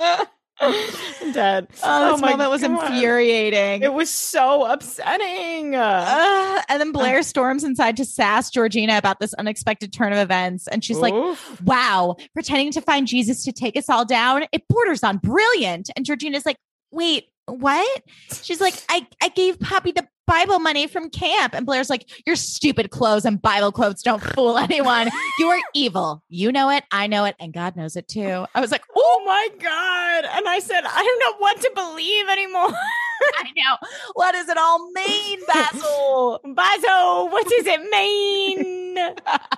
[0.00, 0.24] I'm
[1.32, 2.92] dead." Oh, this my moment was God.
[2.92, 3.82] infuriating.
[3.82, 5.74] It was so upsetting.
[5.76, 10.66] Uh, and then Blair storms inside to sass Georgina about this unexpected turn of events.
[10.68, 11.14] And she's like,
[11.64, 14.44] wow, pretending to find Jesus to take us all down.
[14.52, 15.90] It borders on brilliant.
[15.96, 16.56] And Georgina's like,
[16.90, 18.02] wait, what?
[18.42, 21.54] She's like, I, I gave Poppy the Bible money from camp.
[21.54, 25.10] And Blair's like, your stupid clothes and Bible quotes don't fool anyone.
[25.38, 26.22] You are evil.
[26.28, 26.84] You know it.
[26.92, 27.34] I know it.
[27.40, 28.46] And God knows it too.
[28.54, 30.30] I was like, Oh my god!
[30.36, 32.70] And I said, I don't know what to believe anymore.
[33.38, 33.76] I know.
[34.14, 36.40] What does it all mean, Basil?
[36.54, 38.96] Basil, what does it mean?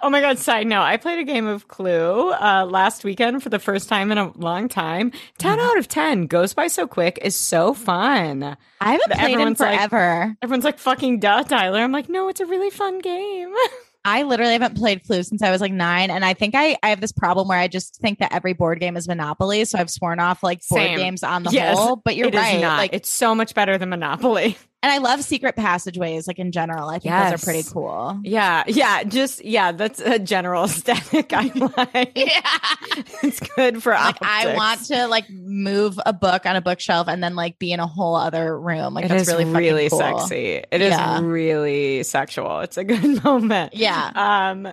[0.02, 3.48] oh my god, side note, I played a game of Clue uh, last weekend for
[3.48, 5.12] the first time in a long time.
[5.38, 8.56] 10 out of 10 goes by so quick is so fun.
[8.80, 10.36] I haven't played in everyone's like- forever.
[10.42, 11.78] Everyone's like, fucking duh, Tyler.
[11.80, 13.54] I'm like, no, it's a really fun game.
[14.04, 16.10] I literally haven't played Clue since I was like nine.
[16.10, 18.80] And I think I, I have this problem where I just think that every board
[18.80, 19.64] game is Monopoly.
[19.66, 20.98] So I've sworn off like board Same.
[20.98, 21.96] games on the Yes, whole.
[21.96, 22.60] But you're It is right.
[22.60, 22.78] not.
[22.78, 24.56] Like, it's so much better than Monopoly.
[24.82, 26.88] And I love secret passageways, like in general.
[26.88, 28.20] I think those are pretty cool.
[28.24, 32.12] Yeah, yeah, just yeah, that's a general aesthetic I like.
[32.16, 32.40] Yeah.
[33.22, 37.22] It's good for Like I want to like move a book on a bookshelf and
[37.22, 38.94] then like be in a whole other room.
[38.94, 39.98] Like It that's is really really, cool.
[39.98, 40.62] sexy.
[40.70, 41.20] It is Yeah.
[41.22, 42.60] really sexual.
[42.60, 43.74] It's a good moment.
[43.74, 44.10] Yeah.
[44.14, 44.68] Um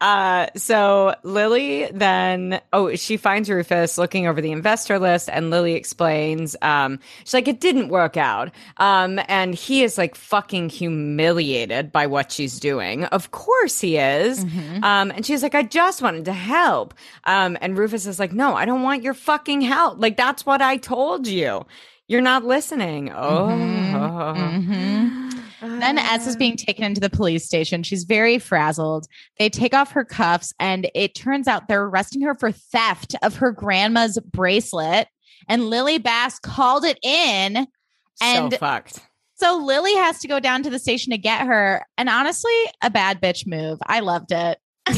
[0.00, 5.74] uh so Lily then oh she finds Rufus looking over the investor list and Lily
[5.74, 8.50] explains um she's like it didn't work out.
[8.76, 13.04] Um and And he is like fucking humiliated by what she's doing.
[13.06, 14.44] Of course he is.
[14.44, 14.84] Mhm.
[14.84, 16.92] Um, and she's like, I just wanted to help.
[17.24, 19.98] Um, and Rufus is like, No, I don't want your fucking help.
[20.00, 21.64] Like, that's what I told you.
[22.08, 23.10] You're not listening.
[23.10, 23.48] Oh.
[24.36, 25.24] Mhm.
[25.60, 27.82] Then S is being taken into the police station.
[27.82, 29.06] She's very frazzled.
[29.38, 33.36] They take off her cuffs, and it turns out they're arresting her for theft of
[33.36, 35.08] her grandma's bracelet.
[35.48, 37.66] And Lily Bass called it in.
[38.20, 39.00] and- so fucked.
[39.38, 41.86] So Lily has to go down to the station to get her.
[41.96, 43.78] And honestly, a bad bitch move.
[43.86, 44.58] I loved it.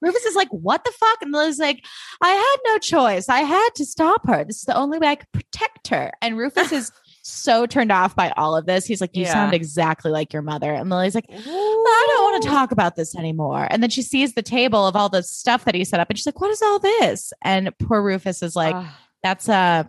[0.00, 1.22] Rufus is like, what the fuck?
[1.22, 1.84] And Lily's like,
[2.20, 3.28] I had no choice.
[3.28, 4.44] I had to stop her.
[4.44, 6.12] This is the only way I could protect her.
[6.20, 6.92] And Rufus is
[7.22, 8.84] so turned off by all of this.
[8.86, 9.32] He's like, You Yeah.
[9.32, 10.72] sound exactly like your mother.
[10.72, 13.66] And Lily's like, I don't want to talk about this anymore.
[13.70, 16.18] And then she sees the table of all the stuff that he set up and
[16.18, 17.32] she's like, What is all this?
[17.42, 18.76] And poor Rufus is like.
[19.22, 19.88] That's a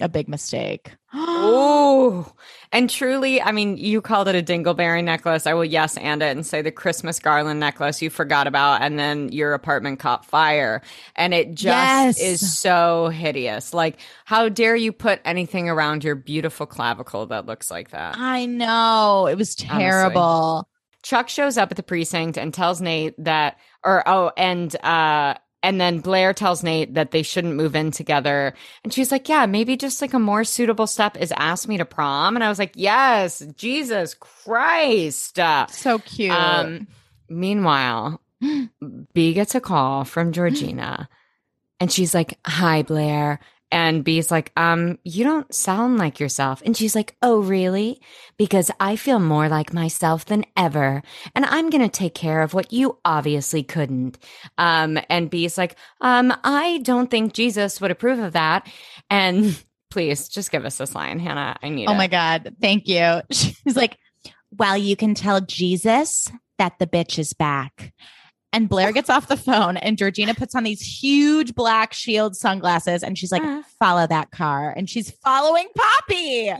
[0.00, 0.92] a big mistake.
[1.46, 2.32] Oh,
[2.72, 5.46] and truly, I mean, you called it a dingleberry necklace.
[5.46, 8.98] I will yes and it and say the Christmas garland necklace you forgot about, and
[8.98, 10.80] then your apartment caught fire.
[11.16, 12.20] And it just Yes.
[12.20, 13.74] is so hideous.
[13.74, 18.16] Like, how dare you put anything around your beautiful clavicle that looks like that?
[18.18, 19.26] I know.
[19.26, 20.68] It was terrible.
[21.02, 25.34] Chuck shows up at the precinct and tells Nate that, or oh, and uh,
[25.64, 28.54] and then Blair tells Nate that they shouldn't move in together.
[28.84, 31.86] And she's like, "Yeah, maybe just like a more suitable step is ask me to
[31.86, 35.38] prom." And I was like, "Yes, Jesus Christ!"
[35.70, 36.30] So cute.
[36.30, 36.86] um,
[37.30, 38.20] meanwhile,
[39.14, 41.08] B gets a call from Georgina,
[41.80, 43.40] and she's like, "Hi, Blair."
[43.74, 46.62] And B's like, um, you don't sound like yourself.
[46.64, 48.00] And she's like, oh, really?
[48.36, 51.02] Because I feel more like myself than ever.
[51.34, 54.16] And I'm going to take care of what you obviously couldn't.
[54.58, 58.70] Um, and B's like, um, I don't think Jesus would approve of that.
[59.10, 59.60] And
[59.90, 61.56] please just give us this line, Hannah.
[61.60, 61.96] I need oh it.
[61.96, 62.54] my God.
[62.60, 63.22] Thank you.
[63.32, 63.98] She's like,
[64.52, 67.92] Well, you can tell Jesus that the bitch is back.
[68.54, 73.02] And Blair gets off the phone, and Georgina puts on these huge black shield sunglasses,
[73.02, 73.62] and she's like, Uh.
[73.80, 74.72] Follow that car.
[74.74, 76.52] And she's following Poppy.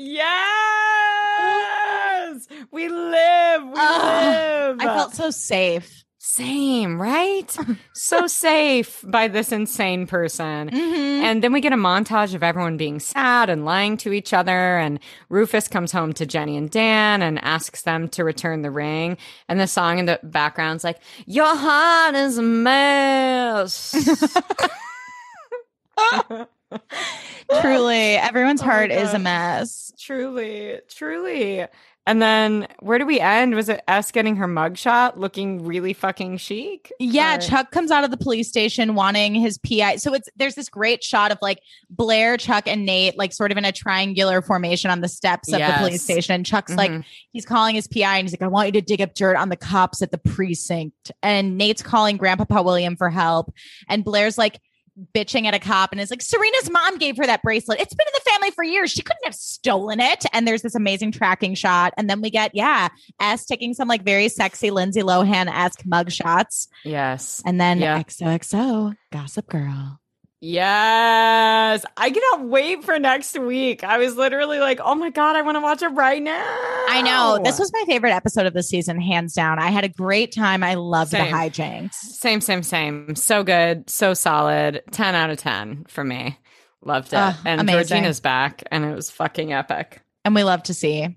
[1.34, 3.62] Yes, we live.
[3.62, 4.76] We live.
[4.80, 6.03] I felt so safe.
[6.26, 7.54] Same, right?
[7.92, 10.70] so safe by this insane person.
[10.70, 11.22] Mhm.
[11.22, 14.78] And then we get a montage of everyone being sad and lying to each other.
[14.78, 14.98] And
[15.28, 19.18] Rufus comes home to Jenny and Dan and asks them to return the ring.
[19.48, 23.94] And the song in the background's like, Your heart is a mess.
[27.60, 29.92] Truly, everyone's Oh heart is a mess.
[30.00, 31.66] truly, truly.
[32.06, 33.54] And then where do we end?
[33.54, 36.92] Was it us getting her mugshot looking really fucking chic?
[37.00, 39.96] Yeah, Or- Chuck comes out of the police station wanting his PI.
[39.96, 43.56] So it's there's this great shot of like Blair, Chuck, and Nate, like sort of
[43.58, 46.34] in a triangular formation on the steps of the police station.
[46.34, 47.04] And Chuck's like, Mhm.
[47.32, 49.48] he's calling his PI and he's like, I want you to dig up dirt on
[49.48, 51.10] the cops at the precinct.
[51.22, 53.50] And Nate's calling Grandpapa William for help.
[53.88, 54.60] And Blair's like
[55.14, 57.80] bitching at a cop and is like, Serena's mom gave her that bracelet.
[57.80, 58.90] It's been in the family for years.
[58.92, 60.24] She couldn't have stolen it.
[60.32, 61.92] And there's this amazing tracking shot.
[61.96, 62.88] And then we get, yeah,
[63.20, 66.68] S taking some like very sexy Lindsay Lohan esque mug shots.
[66.84, 67.42] Yes.
[67.44, 68.00] And then Yeah.
[68.02, 70.00] XOXO, Gossip Girl.
[70.44, 71.86] Yes.
[71.96, 73.82] I cannot wait for next week.
[73.82, 76.44] I was literally like, oh my God, I want to watch it right now.
[76.88, 77.40] I know.
[77.42, 79.58] This was my favorite episode of the season, hands down.
[79.58, 80.62] I had a great time.
[80.62, 81.30] I loved Same.
[81.30, 81.94] the hijinks.
[81.94, 83.16] Same, same, same.
[83.16, 83.88] So good.
[83.88, 84.82] So solid.
[84.90, 86.38] 10 out of 10 for me.
[86.82, 87.16] Loved it.
[87.16, 87.80] Ugh, and amazing.
[87.80, 90.02] Georgina's back and it was fucking epic.
[90.26, 91.16] And we love to see.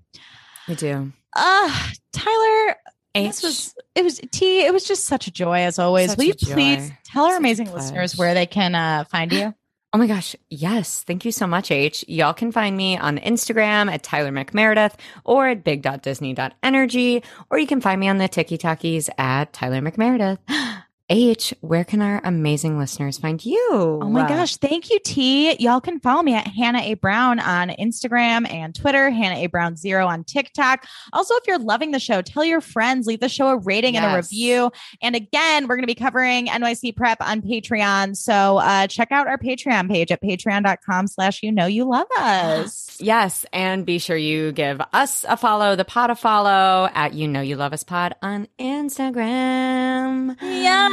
[0.70, 1.12] We do.
[1.36, 2.76] Uh Tyler,
[3.18, 3.28] H.
[3.28, 6.12] this was it was T, it was just such a joy as always.
[6.12, 9.54] Such Will you please tell our Such amazing listeners where they can uh, find you?
[9.94, 10.36] Oh my gosh.
[10.50, 11.04] Yes.
[11.04, 12.04] Thank you so much, H.
[12.10, 17.80] Y'all can find me on Instagram at Tyler McMeredith or at big.disney.energy, or you can
[17.80, 20.40] find me on the TikTokies at Tyler McMeredith.
[21.10, 23.70] H, where can our amazing listeners find you?
[23.72, 24.58] Oh my gosh.
[24.58, 25.56] Thank you, T.
[25.58, 26.96] Y'all can follow me at Hannah A.
[26.96, 29.48] Brown on Instagram and Twitter, Hannah A.
[29.48, 30.86] Brown Zero on TikTok.
[31.14, 34.06] Also, if you're loving the show, tell your friends, leave the show a rating and
[34.06, 34.70] a review.
[35.02, 38.18] And again, we're going to be covering NYC Prep on Patreon.
[38.18, 42.84] So uh, check out our Patreon page at patreon.com slash you know you love us.
[43.00, 47.28] Yes, and be sure you give us a follow, the pod a follow at You
[47.28, 50.36] Know You Love Us Pod on Instagram.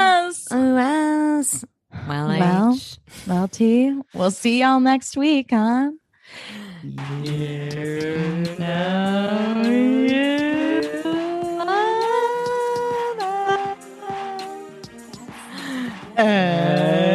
[0.04, 0.48] Yes.
[0.50, 1.64] Oh, Who else?
[2.08, 2.98] Well, Well, H.
[3.26, 5.92] Well, T, we'll see y'all next week, huh?
[16.16, 17.13] Uh,